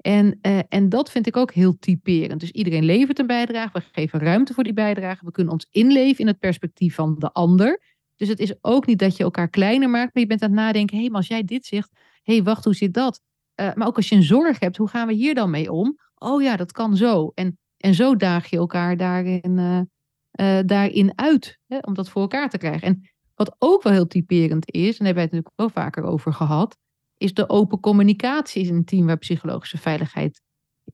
En, 0.05 0.39
uh, 0.41 0.59
en 0.69 0.89
dat 0.89 1.12
vind 1.12 1.27
ik 1.27 1.38
ook 1.38 1.51
heel 1.51 1.77
typerend. 1.79 2.39
Dus 2.39 2.51
iedereen 2.51 2.83
levert 2.83 3.19
een 3.19 3.27
bijdrage, 3.27 3.71
we 3.74 3.83
geven 3.91 4.19
ruimte 4.19 4.53
voor 4.53 4.63
die 4.63 4.74
bijdrage, 4.74 5.25
we 5.25 5.31
kunnen 5.31 5.53
ons 5.53 5.67
inleven 5.71 6.19
in 6.19 6.27
het 6.27 6.39
perspectief 6.39 6.95
van 6.95 7.15
de 7.19 7.31
ander. 7.31 7.81
Dus 8.15 8.27
het 8.27 8.39
is 8.39 8.53
ook 8.62 8.85
niet 8.85 9.00
dat 9.00 9.17
je 9.17 9.24
elkaar 9.24 9.50
kleiner 9.50 9.89
maakt, 9.89 10.13
maar 10.13 10.24
je 10.24 10.29
bent 10.29 10.41
aan 10.41 10.50
het 10.50 10.59
nadenken, 10.59 10.95
hé, 10.95 11.01
hey, 11.01 11.09
maar 11.09 11.19
als 11.19 11.27
jij 11.27 11.43
dit 11.43 11.65
zegt, 11.65 11.89
hé, 12.24 12.33
hey, 12.33 12.43
wacht, 12.43 12.63
hoe 12.63 12.75
zit 12.75 12.93
dat? 12.93 13.21
Uh, 13.62 13.74
maar 13.74 13.88
ook 13.88 13.95
als 13.95 14.09
je 14.09 14.15
een 14.15 14.24
zorg 14.24 14.59
hebt, 14.59 14.77
hoe 14.77 14.88
gaan 14.88 15.07
we 15.07 15.13
hier 15.13 15.33
dan 15.35 15.50
mee 15.50 15.71
om? 15.71 15.97
Oh 16.15 16.41
ja, 16.41 16.55
dat 16.55 16.71
kan 16.71 16.97
zo. 16.97 17.31
En, 17.35 17.57
en 17.77 17.93
zo 17.93 18.15
daag 18.15 18.50
je 18.50 18.57
elkaar 18.57 18.97
daarin, 18.97 19.57
uh, 20.39 20.59
daarin 20.65 21.12
uit, 21.15 21.59
hè, 21.67 21.77
om 21.77 21.93
dat 21.93 22.09
voor 22.09 22.21
elkaar 22.21 22.50
te 22.50 22.57
krijgen. 22.57 22.88
En 22.88 23.09
wat 23.35 23.55
ook 23.59 23.83
wel 23.83 23.93
heel 23.93 24.07
typerend 24.07 24.71
is, 24.71 24.97
en 24.97 25.05
daar 25.05 25.05
hebben 25.05 25.13
wij 25.13 25.24
het 25.24 25.31
natuurlijk 25.31 25.55
wel 25.55 25.83
vaker 25.83 26.03
over 26.03 26.33
gehad, 26.33 26.77
is 27.17 27.34
de 27.34 27.50
open 27.50 27.79
communicatie 27.79 28.67
in 28.67 28.75
een 28.75 28.86
team 28.86 29.05
waar 29.05 29.17
psychologische 29.17 29.77
veiligheid 29.77 30.41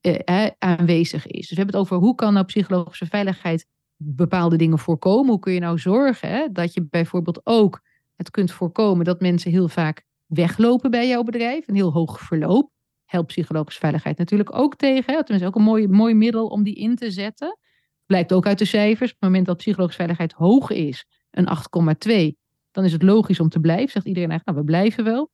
eh, 0.02 0.48
aanwezig 0.58 1.28
is. 1.28 1.40
Dus 1.40 1.50
we 1.50 1.56
hebben 1.56 1.76
het 1.76 1.84
over 1.84 1.98
hoe 1.98 2.16
kan 2.16 2.34
nou 2.34 2.46
psychologische 2.46 3.06
veiligheid 3.06 3.66
bepaalde 3.96 4.56
dingen 4.56 4.80
voorkomen? 4.80 5.30
Hoe 5.30 5.40
kun 5.40 5.54
je 5.54 5.60
nou 5.60 5.80
zorgen 5.80 6.30
hè, 6.30 6.48
dat 6.52 6.74
je 6.74 6.88
bijvoorbeeld 6.90 7.42
ook 7.44 7.82
het 8.16 8.32
kunt 8.32 8.52
voorkomen 8.52 9.06
dat 9.06 9.22
mensen 9.22 9.52
heel 9.52 9.68
vaak 9.68 10.04
weglopen 10.26 10.92
bij 10.92 11.08
jouw 11.08 11.24
bedrijf, 11.24 11.68
een 11.68 11.76
heel 11.76 11.92
hoog 11.92 12.20
verloop. 12.20 12.72
Helpt 13.06 13.28
psychologische 13.28 13.80
veiligheid 13.80 14.18
natuurlijk 14.18 14.56
ook 14.56 14.76
tegen. 14.76 15.14
Hè? 15.14 15.24
Tenminste, 15.24 15.48
ook 15.48 15.56
een 15.56 15.64
mooi, 15.64 15.88
mooi 15.88 16.14
middel 16.14 16.48
om 16.48 16.64
die 16.64 16.76
in 16.76 16.96
te 16.96 17.12
zetten. 17.12 17.58
Blijkt 18.06 18.34
ook 18.34 18.46
uit 18.46 18.60
de 18.60 18.66
cijfers. 18.66 19.12
Op 19.12 19.18
het 19.20 19.30
moment 19.30 19.46
dat 19.46 19.58
psychologische 19.58 20.02
veiligheid 20.02 20.34
hoog 20.34 20.70
is, 20.70 21.06
een 21.32 21.48
8,2, 21.48 22.38
dan 22.72 22.84
is 22.84 22.92
het 22.92 23.04
logisch 23.04 23.40
om 23.40 23.50
te 23.50 23.60
blijven. 23.60 23.90
Zegt 23.90 24.06
iedereen 24.06 24.30
eigenlijk, 24.30 24.58
nou 24.58 24.60
we 24.60 24.78
blijven 24.78 25.04
wel. 25.04 25.32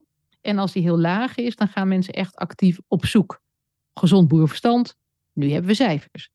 En 0.47 0.57
als 0.57 0.71
die 0.71 0.81
heel 0.81 0.99
laag 0.99 1.35
is, 1.35 1.55
dan 1.55 1.67
gaan 1.67 1.87
mensen 1.87 2.13
echt 2.13 2.35
actief 2.35 2.79
op 2.87 3.05
zoek. 3.05 3.41
Gezond 3.93 4.27
boerenverstand, 4.27 4.95
nu 5.33 5.51
hebben 5.51 5.69
we 5.69 5.75
cijfers. 5.75 6.29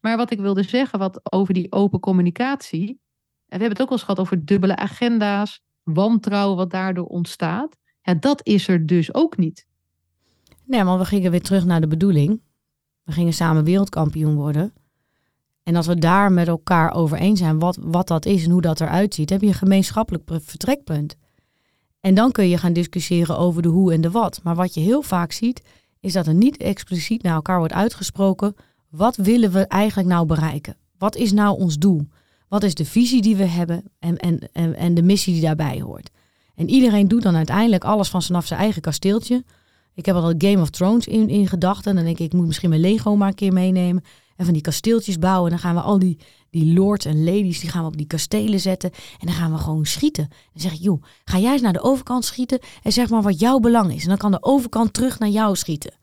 Maar 0.00 0.16
wat 0.16 0.30
ik 0.30 0.40
wilde 0.40 0.62
zeggen, 0.62 0.98
wat 0.98 1.32
over 1.32 1.54
die 1.54 1.72
open 1.72 2.00
communicatie. 2.00 2.88
En 2.88 3.58
we 3.58 3.64
hebben 3.64 3.68
het 3.68 3.80
ook 3.80 3.86
al 3.86 3.92
eens 3.92 4.02
gehad 4.02 4.18
over 4.18 4.44
dubbele 4.44 4.76
agenda's, 4.76 5.60
wantrouwen 5.82 6.56
wat 6.56 6.70
daardoor 6.70 7.06
ontstaat. 7.06 7.76
Dat 8.20 8.46
is 8.46 8.68
er 8.68 8.86
dus 8.86 9.14
ook 9.14 9.36
niet. 9.36 9.66
Nee, 10.64 10.84
maar 10.84 10.98
we 10.98 11.04
gingen 11.04 11.30
weer 11.30 11.42
terug 11.42 11.64
naar 11.64 11.80
de 11.80 11.86
bedoeling. 11.86 12.42
We 13.02 13.12
gingen 13.12 13.32
samen 13.32 13.64
wereldkampioen 13.64 14.34
worden. 14.34 14.72
En 15.62 15.76
als 15.76 15.86
we 15.86 15.98
daar 15.98 16.32
met 16.32 16.48
elkaar 16.48 16.94
over 16.94 17.18
eens 17.18 17.38
zijn 17.38 17.58
wat, 17.58 17.78
wat 17.80 18.08
dat 18.08 18.26
is 18.26 18.44
en 18.44 18.50
hoe 18.50 18.60
dat 18.60 18.80
eruit 18.80 19.14
ziet, 19.14 19.30
heb 19.30 19.40
je 19.40 19.46
een 19.46 19.54
gemeenschappelijk 19.54 20.24
vertrekpunt. 20.26 21.16
En 22.02 22.14
dan 22.14 22.32
kun 22.32 22.48
je 22.48 22.58
gaan 22.58 22.72
discussiëren 22.72 23.38
over 23.38 23.62
de 23.62 23.68
hoe 23.68 23.92
en 23.92 24.00
de 24.00 24.10
wat. 24.10 24.40
Maar 24.42 24.54
wat 24.54 24.74
je 24.74 24.80
heel 24.80 25.02
vaak 25.02 25.32
ziet, 25.32 25.62
is 26.00 26.12
dat 26.12 26.26
er 26.26 26.34
niet 26.34 26.56
expliciet 26.56 27.22
naar 27.22 27.34
elkaar 27.34 27.58
wordt 27.58 27.72
uitgesproken. 27.72 28.56
Wat 28.88 29.16
willen 29.16 29.52
we 29.52 29.66
eigenlijk 29.66 30.08
nou 30.08 30.26
bereiken? 30.26 30.76
Wat 30.98 31.16
is 31.16 31.32
nou 31.32 31.58
ons 31.58 31.78
doel? 31.78 32.06
Wat 32.48 32.62
is 32.62 32.74
de 32.74 32.84
visie 32.84 33.22
die 33.22 33.36
we 33.36 33.44
hebben 33.44 33.84
en, 33.98 34.16
en, 34.16 34.48
en, 34.52 34.74
en 34.74 34.94
de 34.94 35.02
missie 35.02 35.32
die 35.32 35.42
daarbij 35.42 35.80
hoort? 35.80 36.10
En 36.54 36.68
iedereen 36.68 37.08
doet 37.08 37.22
dan 37.22 37.36
uiteindelijk 37.36 37.84
alles 37.84 38.08
van 38.08 38.22
vanaf 38.22 38.46
zijn 38.46 38.60
eigen 38.60 38.82
kasteeltje. 38.82 39.44
Ik 39.94 40.06
heb 40.06 40.16
al 40.16 40.34
Game 40.38 40.60
of 40.60 40.70
Thrones 40.70 41.06
in, 41.06 41.28
in 41.28 41.48
gedachten. 41.48 41.94
Dan 41.94 42.04
denk 42.04 42.18
ik, 42.18 42.26
ik 42.26 42.32
moet 42.32 42.46
misschien 42.46 42.68
mijn 42.68 42.80
Lego 42.80 43.16
maar 43.16 43.28
een 43.28 43.34
keer 43.34 43.52
meenemen. 43.52 44.04
En 44.36 44.44
van 44.44 44.54
die 44.54 44.62
kasteeltjes 44.62 45.18
bouwen. 45.18 45.44
En 45.44 45.50
dan 45.50 45.66
gaan 45.66 45.74
we 45.74 45.80
al 45.80 45.98
die, 45.98 46.18
die 46.52 46.72
lords 46.72 47.04
en 47.04 47.24
ladies, 47.24 47.60
die 47.60 47.70
gaan 47.70 47.82
we 47.82 47.88
op 47.88 47.96
die 47.96 48.06
kastelen 48.06 48.60
zetten. 48.60 48.90
En 48.92 49.26
dan 49.26 49.34
gaan 49.34 49.52
we 49.52 49.58
gewoon 49.58 49.86
schieten. 49.86 50.28
En 50.54 50.60
zeg 50.60 50.72
ik, 50.72 50.80
joh, 50.80 51.02
ga 51.24 51.38
jij 51.38 51.52
eens 51.52 51.62
naar 51.62 51.72
de 51.72 51.82
overkant 51.82 52.24
schieten. 52.24 52.58
En 52.82 52.92
zeg 52.92 53.08
maar 53.08 53.22
wat 53.22 53.40
jouw 53.40 53.58
belang 53.58 53.94
is. 53.94 54.02
En 54.02 54.08
dan 54.08 54.18
kan 54.18 54.30
de 54.30 54.42
overkant 54.42 54.92
terug 54.92 55.18
naar 55.18 55.28
jou 55.28 55.56
schieten. 55.56 55.94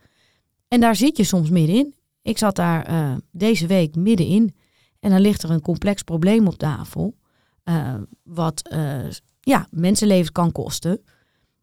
En 0.68 0.80
daar 0.80 0.96
zit 0.96 1.18
je 1.18 1.24
soms 1.24 1.50
middenin. 1.50 1.96
Ik 2.22 2.38
zat 2.38 2.56
daar 2.56 2.92
uh, 2.92 3.16
deze 3.32 3.68
week 3.68 3.96
middenin. 3.96 4.56
En 5.00 5.10
dan 5.10 5.22
ligt 5.22 5.44
er 5.44 5.50
een 5.50 5.62
complex 5.62 6.04
probleem 6.04 6.48
op 6.48 6.58
tafel. 6.58 7.16
Uh, 7.64 7.94
wat 8.24 8.70
uh, 8.74 9.10
ja, 9.40 9.68
mensenlevens 9.72 10.32
kan 10.32 10.52
kosten. 10.52 11.02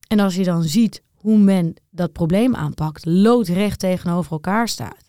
En 0.08 0.20
als 0.20 0.34
je 0.34 0.44
dan 0.44 0.62
ziet 0.62 1.02
hoe 1.14 1.38
men 1.38 1.74
dat 1.90 2.12
probleem 2.12 2.54
aanpakt, 2.54 3.04
loodrecht 3.04 3.78
tegenover 3.78 4.32
elkaar 4.32 4.68
staat 4.68 5.06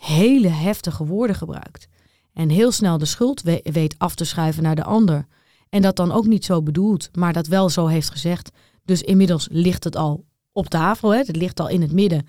hele 0.00 0.48
heftige 0.48 1.04
woorden 1.04 1.36
gebruikt. 1.36 1.88
En 2.32 2.48
heel 2.48 2.72
snel 2.72 2.98
de 2.98 3.04
schuld 3.04 3.42
weet 3.62 3.94
af 3.98 4.14
te 4.14 4.24
schuiven 4.24 4.62
naar 4.62 4.74
de 4.74 4.84
ander. 4.84 5.26
En 5.68 5.82
dat 5.82 5.96
dan 5.96 6.12
ook 6.12 6.26
niet 6.26 6.44
zo 6.44 6.62
bedoelt, 6.62 7.08
maar 7.16 7.32
dat 7.32 7.46
wel 7.46 7.68
zo 7.68 7.86
heeft 7.86 8.10
gezegd. 8.10 8.50
Dus 8.84 9.02
inmiddels 9.02 9.48
ligt 9.50 9.84
het 9.84 9.96
al 9.96 10.24
op 10.52 10.68
tafel. 10.68 11.10
Hè? 11.10 11.18
Het 11.18 11.36
ligt 11.36 11.60
al 11.60 11.68
in 11.68 11.82
het 11.82 11.92
midden 11.92 12.26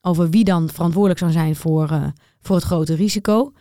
over 0.00 0.30
wie 0.30 0.44
dan 0.44 0.68
verantwoordelijk 0.68 1.20
zou 1.20 1.32
zijn 1.32 1.56
voor, 1.56 1.90
uh, 1.90 2.06
voor 2.40 2.56
het 2.56 2.64
grote 2.64 2.94
risico. 2.94 3.52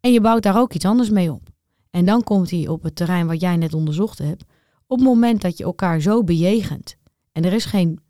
En 0.00 0.12
je 0.12 0.20
bouwt 0.20 0.42
daar 0.42 0.58
ook 0.58 0.72
iets 0.72 0.84
anders 0.84 1.10
mee 1.10 1.32
op. 1.32 1.48
En 1.90 2.04
dan 2.04 2.24
komt 2.24 2.50
hij 2.50 2.68
op 2.68 2.82
het 2.82 2.96
terrein 2.96 3.26
wat 3.26 3.40
jij 3.40 3.56
net 3.56 3.74
onderzocht 3.74 4.18
hebt. 4.18 4.44
Op 4.86 4.98
het 4.98 5.06
moment 5.06 5.42
dat 5.42 5.58
je 5.58 5.64
elkaar 5.64 6.00
zo 6.00 6.24
bejegent. 6.24 6.96
En 7.32 7.44
er 7.44 7.52
is 7.52 7.64
geen 7.64 8.00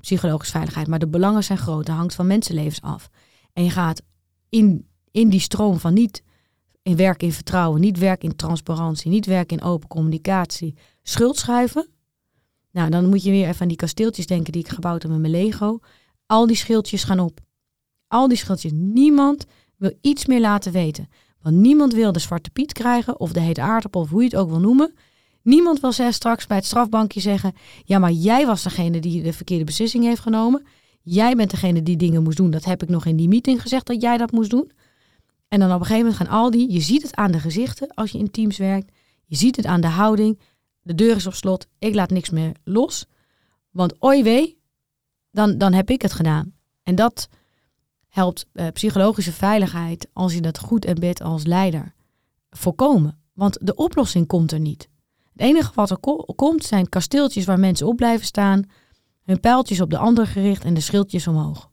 psychologische 0.00 0.52
veiligheid, 0.52 0.86
maar 0.86 0.98
de 0.98 1.08
belangen 1.08 1.44
zijn 1.44 1.58
groot. 1.58 1.86
Dat 1.86 1.96
hangt 1.96 2.14
van 2.14 2.26
mensenlevens 2.26 2.82
af. 2.82 3.10
En 3.52 3.64
je 3.64 3.70
gaat 3.70 4.02
in, 4.48 4.86
in 5.10 5.28
die 5.28 5.40
stroom 5.40 5.78
van 5.78 5.94
niet 5.94 6.22
in 6.88 6.96
werk 6.96 7.22
in 7.22 7.32
vertrouwen, 7.32 7.80
niet 7.80 7.98
werk 7.98 8.22
in 8.22 8.36
transparantie, 8.36 9.10
niet 9.10 9.26
werk 9.26 9.52
in 9.52 9.62
open 9.62 9.88
communicatie, 9.88 10.74
schuld 11.02 11.36
schuiven. 11.36 11.88
Nou, 12.70 12.90
dan 12.90 13.08
moet 13.08 13.22
je 13.22 13.30
weer 13.30 13.48
even 13.48 13.60
aan 13.60 13.68
die 13.68 13.76
kasteeltjes 13.76 14.26
denken 14.26 14.52
die 14.52 14.62
ik 14.62 14.68
gebouwd 14.68 15.02
heb 15.02 15.10
met 15.10 15.20
mijn 15.20 15.32
Lego. 15.32 15.78
Al 16.26 16.46
die 16.46 16.56
schildjes 16.56 17.04
gaan 17.04 17.20
op. 17.20 17.40
Al 18.06 18.28
die 18.28 18.36
schildjes. 18.36 18.72
Niemand 18.74 19.46
wil 19.76 19.92
iets 20.00 20.26
meer 20.26 20.40
laten 20.40 20.72
weten. 20.72 21.08
Want 21.42 21.56
niemand 21.56 21.92
wil 21.92 22.12
de 22.12 22.18
zwarte 22.18 22.50
piet 22.50 22.72
krijgen, 22.72 23.20
of 23.20 23.32
de 23.32 23.40
hete 23.40 23.60
aardappel, 23.60 24.00
of 24.00 24.10
hoe 24.10 24.22
je 24.22 24.28
het 24.28 24.36
ook 24.36 24.48
wil 24.48 24.60
noemen. 24.60 24.94
Niemand 25.42 25.80
wil 25.80 25.92
straks 25.92 26.46
bij 26.46 26.56
het 26.56 26.66
strafbankje 26.66 27.20
zeggen: 27.20 27.52
Ja, 27.84 27.98
maar 27.98 28.12
jij 28.12 28.46
was 28.46 28.62
degene 28.62 29.00
die 29.00 29.22
de 29.22 29.32
verkeerde 29.32 29.64
beslissing 29.64 30.04
heeft 30.04 30.20
genomen. 30.20 30.66
Jij 31.02 31.34
bent 31.34 31.50
degene 31.50 31.82
die 31.82 31.96
dingen 31.96 32.22
moest 32.22 32.36
doen. 32.36 32.50
Dat 32.50 32.64
heb 32.64 32.82
ik 32.82 32.88
nog 32.88 33.06
in 33.06 33.16
die 33.16 33.28
meeting 33.28 33.62
gezegd 33.62 33.86
dat 33.86 34.02
jij 34.02 34.16
dat 34.16 34.32
moest 34.32 34.50
doen. 34.50 34.70
En 35.48 35.60
dan 35.60 35.72
op 35.72 35.80
een 35.80 35.86
gegeven 35.86 36.10
moment 36.10 36.16
gaan 36.16 36.38
al 36.38 36.50
die, 36.50 36.72
je 36.72 36.80
ziet 36.80 37.02
het 37.02 37.14
aan 37.14 37.32
de 37.32 37.40
gezichten 37.40 37.94
als 37.94 38.10
je 38.10 38.18
in 38.18 38.30
teams 38.30 38.56
werkt. 38.56 38.92
Je 39.24 39.36
ziet 39.36 39.56
het 39.56 39.66
aan 39.66 39.80
de 39.80 39.86
houding. 39.86 40.40
De 40.82 40.94
deur 40.94 41.16
is 41.16 41.26
op 41.26 41.34
slot. 41.34 41.66
Ik 41.78 41.94
laat 41.94 42.10
niks 42.10 42.30
meer 42.30 42.52
los. 42.64 43.06
Want 43.70 44.02
oi 44.02 44.22
wee, 44.22 44.58
dan, 45.30 45.58
dan 45.58 45.72
heb 45.72 45.90
ik 45.90 46.02
het 46.02 46.12
gedaan. 46.12 46.52
En 46.82 46.94
dat 46.94 47.28
helpt 48.08 48.46
eh, 48.52 48.66
psychologische 48.72 49.32
veiligheid, 49.32 50.08
als 50.12 50.34
je 50.34 50.40
dat 50.40 50.58
goed 50.58 50.84
en 50.84 51.00
bed 51.00 51.22
als 51.22 51.44
leider, 51.44 51.94
voorkomen. 52.50 53.20
Want 53.32 53.58
de 53.66 53.74
oplossing 53.74 54.26
komt 54.26 54.52
er 54.52 54.60
niet. 54.60 54.88
Het 55.32 55.42
enige 55.42 55.72
wat 55.74 55.90
er 55.90 55.98
komt 56.34 56.64
zijn 56.64 56.88
kasteeltjes 56.88 57.44
waar 57.44 57.58
mensen 57.58 57.86
op 57.86 57.96
blijven 57.96 58.26
staan 58.26 58.64
hun 59.22 59.40
pijltjes 59.40 59.80
op 59.80 59.90
de 59.90 59.98
ander 59.98 60.26
gericht 60.26 60.64
en 60.64 60.74
de 60.74 60.80
schildjes 60.80 61.26
omhoog. 61.26 61.70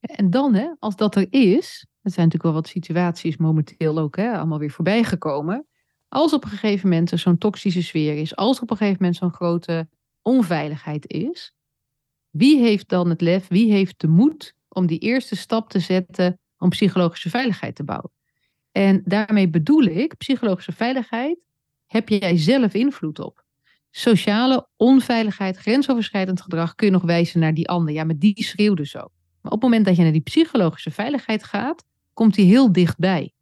En 0.00 0.30
dan, 0.30 0.54
hè, 0.54 0.68
als 0.78 0.96
dat 0.96 1.16
er 1.16 1.26
is, 1.30 1.86
er 2.02 2.10
zijn 2.10 2.26
natuurlijk 2.26 2.42
wel 2.42 2.62
wat 2.62 2.68
situaties 2.68 3.36
momenteel 3.36 3.98
ook 3.98 4.16
hè, 4.16 4.36
allemaal 4.36 4.58
weer 4.58 4.70
voorbij 4.70 5.04
gekomen. 5.04 5.66
Als 6.08 6.32
op 6.32 6.44
een 6.44 6.50
gegeven 6.50 6.88
moment 6.88 7.10
zo'n 7.14 7.38
toxische 7.38 7.82
sfeer 7.82 8.16
is, 8.16 8.36
als 8.36 8.56
er 8.56 8.62
op 8.62 8.70
een 8.70 8.76
gegeven 8.76 8.98
moment 9.00 9.18
zo'n 9.18 9.32
grote 9.32 9.88
onveiligheid 10.22 11.06
is, 11.12 11.52
wie 12.30 12.58
heeft 12.60 12.88
dan 12.88 13.08
het 13.08 13.20
lef, 13.20 13.48
wie 13.48 13.72
heeft 13.72 14.00
de 14.00 14.08
moed 14.08 14.54
om 14.68 14.86
die 14.86 14.98
eerste 14.98 15.36
stap 15.36 15.70
te 15.70 15.78
zetten 15.78 16.40
om 16.58 16.68
psychologische 16.68 17.30
veiligheid 17.30 17.74
te 17.74 17.84
bouwen? 17.84 18.10
En 18.72 19.02
daarmee 19.04 19.48
bedoel 19.48 19.82
ik, 19.82 20.16
psychologische 20.16 20.72
veiligheid 20.72 21.38
heb 21.86 22.08
jij 22.08 22.36
zelf 22.36 22.74
invloed 22.74 23.18
op. 23.18 23.44
sociale 23.90 24.68
onveiligheid, 24.76 25.56
grensoverschrijdend 25.56 26.40
gedrag, 26.40 26.74
kun 26.74 26.86
je 26.86 26.92
nog 26.92 27.02
wijzen 27.02 27.40
naar 27.40 27.54
die 27.54 27.68
ander. 27.68 27.94
Ja, 27.94 28.04
maar 28.04 28.18
die 28.18 28.44
schreeuwde 28.44 28.86
zo. 28.86 29.08
Maar 29.40 29.52
op 29.52 29.60
het 29.60 29.70
moment 29.70 29.84
dat 29.84 29.96
je 29.96 30.02
naar 30.02 30.12
die 30.12 30.20
psychologische 30.20 30.90
veiligheid 30.90 31.44
gaat, 31.44 31.84
komt 32.12 32.34
die 32.34 32.46
heel 32.46 32.72
dichtbij. 32.72 33.32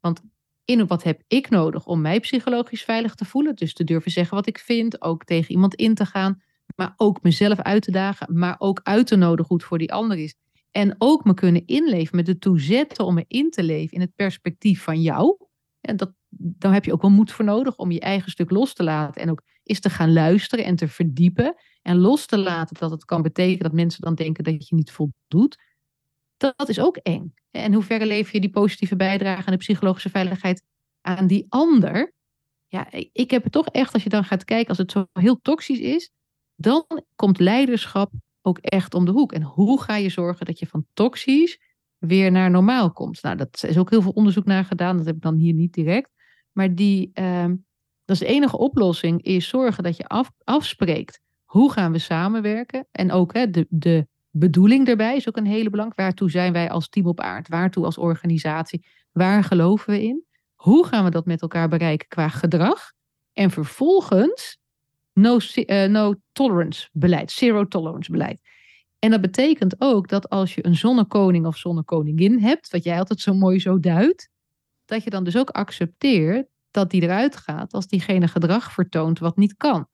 Want 0.00 0.22
in 0.64 0.86
wat 0.86 1.02
heb 1.02 1.22
ik 1.28 1.50
nodig 1.50 1.86
om 1.86 2.00
mij 2.00 2.20
psychologisch 2.20 2.82
veilig 2.82 3.14
te 3.14 3.24
voelen? 3.24 3.54
Dus 3.54 3.72
te 3.72 3.84
durven 3.84 4.10
zeggen 4.10 4.36
wat 4.36 4.46
ik 4.46 4.58
vind, 4.58 5.02
ook 5.02 5.24
tegen 5.24 5.50
iemand 5.50 5.74
in 5.74 5.94
te 5.94 6.06
gaan, 6.06 6.42
maar 6.76 6.94
ook 6.96 7.22
mezelf 7.22 7.58
uit 7.58 7.82
te 7.82 7.90
dagen, 7.90 8.38
maar 8.38 8.56
ook 8.58 8.80
uit 8.82 9.06
te 9.06 9.16
nodigen 9.16 9.48
hoe 9.48 9.56
het 9.56 9.66
voor 9.66 9.78
die 9.78 9.92
ander 9.92 10.18
is. 10.18 10.34
En 10.70 10.94
ook 10.98 11.24
me 11.24 11.34
kunnen 11.34 11.66
inleven 11.66 12.16
met 12.16 12.26
de 12.26 12.38
toezetten 12.38 13.04
om 13.04 13.14
me 13.14 13.24
in 13.28 13.50
te 13.50 13.62
leven 13.62 13.94
in 13.94 14.00
het 14.00 14.14
perspectief 14.14 14.82
van 14.82 15.00
jou. 15.00 15.36
En 15.80 15.96
dat, 15.96 16.12
dan 16.36 16.72
heb 16.72 16.84
je 16.84 16.92
ook 16.92 17.02
wel 17.02 17.10
moed 17.10 17.32
voor 17.32 17.44
nodig 17.44 17.76
om 17.76 17.90
je 17.90 18.00
eigen 18.00 18.30
stuk 18.30 18.50
los 18.50 18.74
te 18.74 18.82
laten. 18.82 19.22
En 19.22 19.30
ook 19.30 19.42
eens 19.64 19.80
te 19.80 19.90
gaan 19.90 20.12
luisteren 20.12 20.64
en 20.64 20.76
te 20.76 20.88
verdiepen. 20.88 21.54
En 21.82 21.96
los 21.96 22.26
te 22.26 22.38
laten 22.38 22.76
dat 22.78 22.90
het 22.90 23.04
kan 23.04 23.22
betekenen 23.22 23.62
dat 23.62 23.72
mensen 23.72 24.00
dan 24.00 24.14
denken 24.14 24.44
dat 24.44 24.68
je 24.68 24.74
niet 24.74 24.92
voldoet. 24.92 25.58
Dat 26.36 26.68
is 26.68 26.80
ook 26.80 26.96
eng. 26.96 27.34
En 27.50 27.72
hoe 27.72 27.82
ver 27.82 28.06
leef 28.06 28.32
je 28.32 28.40
die 28.40 28.50
positieve 28.50 28.96
bijdrage 28.96 29.46
aan 29.46 29.52
de 29.52 29.58
psychologische 29.58 30.10
veiligheid 30.10 30.62
aan 31.00 31.26
die 31.26 31.46
ander? 31.48 32.12
Ja, 32.68 32.88
ik 33.12 33.30
heb 33.30 33.42
het 33.42 33.52
toch 33.52 33.66
echt, 33.68 33.92
als 33.92 34.02
je 34.02 34.08
dan 34.08 34.24
gaat 34.24 34.44
kijken, 34.44 34.68
als 34.68 34.78
het 34.78 34.90
zo 34.90 35.06
heel 35.12 35.40
toxisch 35.40 35.78
is, 35.78 36.10
dan 36.56 36.84
komt 37.14 37.38
leiderschap 37.38 38.12
ook 38.42 38.58
echt 38.58 38.94
om 38.94 39.04
de 39.04 39.10
hoek. 39.10 39.32
En 39.32 39.42
hoe 39.42 39.82
ga 39.82 39.96
je 39.96 40.08
zorgen 40.08 40.46
dat 40.46 40.58
je 40.58 40.66
van 40.66 40.86
toxisch 40.92 41.60
weer 41.98 42.30
naar 42.30 42.50
normaal 42.50 42.92
komt? 42.92 43.22
Nou, 43.22 43.36
dat 43.36 43.64
is 43.68 43.78
ook 43.78 43.90
heel 43.90 44.02
veel 44.02 44.10
onderzoek 44.10 44.44
naar 44.44 44.64
gedaan. 44.64 44.96
Dat 44.96 45.06
heb 45.06 45.16
ik 45.16 45.22
dan 45.22 45.36
hier 45.36 45.54
niet 45.54 45.72
direct. 45.74 46.10
Maar 46.52 46.74
die, 46.74 47.10
ehm, 47.12 47.54
dat 48.04 48.16
is 48.16 48.18
de 48.18 48.32
enige 48.34 48.58
oplossing, 48.58 49.22
is 49.22 49.48
zorgen 49.48 49.82
dat 49.82 49.96
je 49.96 50.06
af, 50.06 50.30
afspreekt. 50.44 51.20
Hoe 51.44 51.72
gaan 51.72 51.92
we 51.92 51.98
samenwerken? 51.98 52.86
En 52.92 53.12
ook 53.12 53.34
hè, 53.34 53.50
de, 53.50 53.66
de 53.68 54.06
bedoeling 54.30 54.86
daarbij 54.86 55.16
is 55.16 55.28
ook 55.28 55.36
een 55.36 55.46
hele 55.46 55.70
belangrijk. 55.70 56.00
Waartoe 56.00 56.30
zijn 56.30 56.52
wij 56.52 56.70
als 56.70 56.88
team 56.88 57.06
op 57.06 57.20
aard? 57.20 57.48
Waartoe 57.48 57.84
als 57.84 57.98
organisatie? 57.98 58.86
Waar 59.12 59.44
geloven 59.44 59.92
we 59.92 60.02
in? 60.02 60.24
Hoe 60.54 60.86
gaan 60.86 61.04
we 61.04 61.10
dat 61.10 61.26
met 61.26 61.42
elkaar 61.42 61.68
bereiken 61.68 62.08
qua 62.08 62.28
gedrag? 62.28 62.92
En 63.32 63.50
vervolgens 63.50 64.58
no, 65.12 65.38
uh, 65.54 65.84
no 65.84 66.14
tolerance 66.32 66.88
beleid, 66.92 67.30
zero 67.30 67.68
tolerance 67.68 68.10
beleid. 68.10 68.38
En 68.98 69.10
dat 69.10 69.20
betekent 69.20 69.74
ook 69.78 70.08
dat 70.08 70.28
als 70.28 70.54
je 70.54 70.66
een 70.66 70.76
zonnekoning 70.76 71.46
of 71.46 71.56
zonnekoningin 71.56 72.38
hebt, 72.38 72.70
wat 72.70 72.84
jij 72.84 72.98
altijd 72.98 73.20
zo 73.20 73.34
mooi 73.34 73.60
zo 73.60 73.80
duidt, 73.80 74.28
dat 74.84 75.04
je 75.04 75.10
dan 75.10 75.24
dus 75.24 75.36
ook 75.36 75.50
accepteert 75.50 76.46
dat 76.74 76.90
die 76.90 77.02
eruit 77.02 77.36
gaat 77.36 77.72
als 77.72 77.86
diegene 77.86 78.28
gedrag 78.28 78.72
vertoont 78.72 79.18
wat 79.18 79.36
niet 79.36 79.56
kan. 79.56 79.86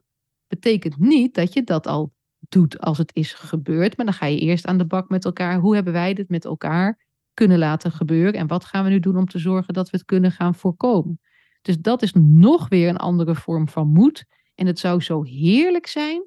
Betekent 0.46 0.98
niet 0.98 1.34
dat 1.34 1.52
je 1.52 1.62
dat 1.62 1.86
al 1.86 2.12
doet 2.38 2.80
als 2.80 2.98
het 2.98 3.10
is 3.14 3.32
gebeurd, 3.32 3.96
maar 3.96 4.06
dan 4.06 4.14
ga 4.14 4.26
je 4.26 4.38
eerst 4.38 4.66
aan 4.66 4.78
de 4.78 4.86
bak 4.86 5.08
met 5.08 5.24
elkaar. 5.24 5.58
Hoe 5.58 5.74
hebben 5.74 5.92
wij 5.92 6.14
dit 6.14 6.28
met 6.28 6.44
elkaar 6.44 7.06
kunnen 7.34 7.58
laten 7.58 7.92
gebeuren 7.92 8.34
en 8.34 8.46
wat 8.46 8.64
gaan 8.64 8.84
we 8.84 8.90
nu 8.90 9.00
doen 9.00 9.16
om 9.16 9.26
te 9.26 9.38
zorgen 9.38 9.74
dat 9.74 9.90
we 9.90 9.96
het 9.96 10.06
kunnen 10.06 10.32
gaan 10.32 10.54
voorkomen? 10.54 11.20
Dus 11.62 11.78
dat 11.78 12.02
is 12.02 12.12
nog 12.14 12.68
weer 12.68 12.88
een 12.88 12.96
andere 12.96 13.34
vorm 13.34 13.68
van 13.68 13.88
moed 13.88 14.24
en 14.54 14.66
het 14.66 14.78
zou 14.78 15.00
zo 15.00 15.22
heerlijk 15.22 15.86
zijn, 15.86 16.22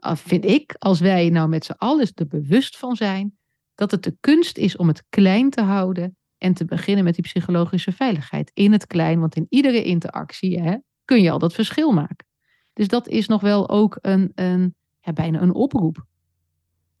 vind 0.00 0.44
ik, 0.44 0.74
als 0.78 1.00
wij 1.00 1.30
nou 1.30 1.48
met 1.48 1.64
z'n 1.64 1.74
allen 1.76 2.10
er 2.14 2.26
bewust 2.26 2.76
van 2.76 2.96
zijn 2.96 3.38
dat 3.74 3.90
het 3.90 4.02
de 4.02 4.16
kunst 4.20 4.58
is 4.58 4.76
om 4.76 4.88
het 4.88 5.04
klein 5.08 5.50
te 5.50 5.62
houden 5.62 6.16
en 6.38 6.54
te 6.54 6.64
beginnen 6.64 7.04
met 7.04 7.14
die 7.14 7.24
psychologische 7.24 7.92
veiligheid 7.92 8.50
in 8.54 8.72
het 8.72 8.86
klein. 8.86 9.20
Want 9.20 9.36
in 9.36 9.46
iedere 9.48 9.84
interactie 9.84 10.60
hè, 10.60 10.76
kun 11.04 11.22
je 11.22 11.30
al 11.30 11.38
dat 11.38 11.52
verschil 11.52 11.92
maken. 11.92 12.26
Dus 12.72 12.88
dat 12.88 13.08
is 13.08 13.26
nog 13.26 13.40
wel 13.40 13.68
ook 13.68 13.98
een, 14.00 14.32
een 14.34 14.74
ja, 15.00 15.12
bijna 15.12 15.40
een 15.40 15.54
oproep. 15.54 16.06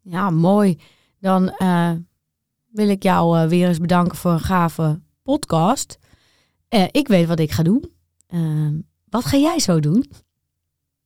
Ja, 0.02 0.30
mooi. 0.30 0.78
Dan 1.20 1.54
uh, 1.58 1.92
wil 2.66 2.88
ik 2.88 3.02
jou 3.02 3.38
uh, 3.38 3.48
weer 3.48 3.68
eens 3.68 3.78
bedanken 3.78 4.16
voor 4.16 4.32
een 4.32 4.40
gave 4.40 5.00
podcast. 5.22 5.98
Uh, 6.74 6.84
ik 6.90 7.08
weet 7.08 7.26
wat 7.26 7.40
ik 7.40 7.50
ga 7.50 7.62
doen. 7.62 7.94
wat 9.08 9.24
ga 9.24 9.36
jij 9.36 9.58
zo 9.58 9.80
doen? 9.80 10.04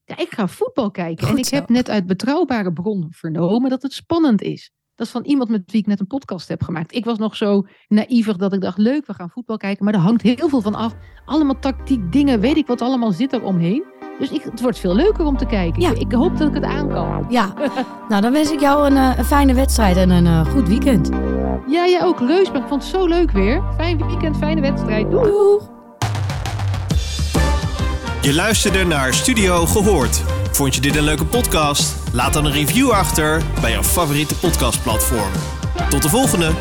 Ja, 0.05 0.17
ik 0.17 0.31
ga 0.31 0.47
voetbal 0.47 0.91
kijken. 0.91 1.27
en 1.27 1.37
ik 1.37 1.47
heb 1.47 1.69
net 1.69 1.89
uit 1.89 2.07
betrouwbare 2.07 2.73
bron 2.73 3.07
vernomen 3.09 3.69
dat 3.69 3.81
het 3.81 3.93
spannend 3.93 4.41
is. 4.41 4.71
Dat 5.01 5.09
is 5.09 5.15
van 5.15 5.25
iemand 5.25 5.49
met 5.49 5.61
wie 5.65 5.81
ik 5.81 5.87
net 5.87 5.99
een 5.99 6.07
podcast 6.07 6.47
heb 6.47 6.63
gemaakt. 6.63 6.95
Ik 6.95 7.05
was 7.05 7.17
nog 7.17 7.35
zo 7.35 7.65
naïvig 7.87 8.37
dat 8.37 8.53
ik 8.53 8.61
dacht, 8.61 8.77
leuk, 8.77 9.05
we 9.05 9.13
gaan 9.13 9.29
voetbal 9.29 9.57
kijken. 9.57 9.85
Maar 9.85 9.93
er 9.93 9.99
hangt 9.99 10.21
heel 10.21 10.49
veel 10.49 10.61
van 10.61 10.75
af. 10.75 10.95
Allemaal 11.25 11.59
tactiek, 11.59 12.11
dingen, 12.11 12.39
weet 12.39 12.57
ik 12.57 12.67
wat 12.67 12.81
allemaal 12.81 13.11
zit 13.11 13.33
er 13.33 13.43
omheen. 13.43 13.83
Dus 14.19 14.31
ik, 14.31 14.43
het 14.43 14.61
wordt 14.61 14.79
veel 14.79 14.95
leuker 14.95 15.25
om 15.25 15.37
te 15.37 15.45
kijken. 15.45 15.81
Ja. 15.81 15.91
Ik, 15.93 16.11
hoop 16.11 16.37
dat 16.37 16.47
ik 16.47 16.53
het 16.53 16.63
aan 16.63 16.89
kan. 16.89 17.25
Ja, 17.29 17.53
nou 18.09 18.21
dan 18.21 18.31
wens 18.31 18.51
ik 18.51 18.59
jou 18.59 18.89
een, 18.89 18.97
eh, 18.97 19.17
een 19.17 19.25
fijne 19.25 19.53
wedstrijd 19.53 19.97
en 19.97 20.09
een 20.09 20.25
uh, 20.25 20.45
goed 20.45 20.67
weekend. 20.67 21.09
Ja, 21.67 21.87
jij 21.87 22.03
ook. 22.03 22.19
Leus, 22.19 22.47
ik 22.47 22.63
vond 22.67 22.83
het 22.83 22.91
zo 22.91 23.05
leuk 23.05 23.31
weer. 23.31 23.63
Fijn 23.75 24.07
weekend, 24.07 24.37
fijne 24.37 24.61
wedstrijd. 24.61 25.11
Doei. 25.11 25.29
Doeg. 25.29 25.69
Je 28.21 28.33
luisterde 28.33 28.83
naar 28.83 29.13
Studio 29.13 29.65
Gehoord. 29.65 30.23
Vond 30.51 30.75
je 30.75 30.81
dit 30.81 30.95
een 30.95 31.03
leuke 31.03 31.25
podcast? 31.25 32.00
Laat 32.13 32.33
dan 32.33 32.45
een 32.45 32.51
review 32.51 32.89
achter 32.89 33.41
bij 33.61 33.71
jouw 33.71 33.83
favoriete 33.83 34.35
podcastplatform. 34.35 35.31
Tot 35.89 36.01
de 36.01 36.09
volgende! 36.09 36.51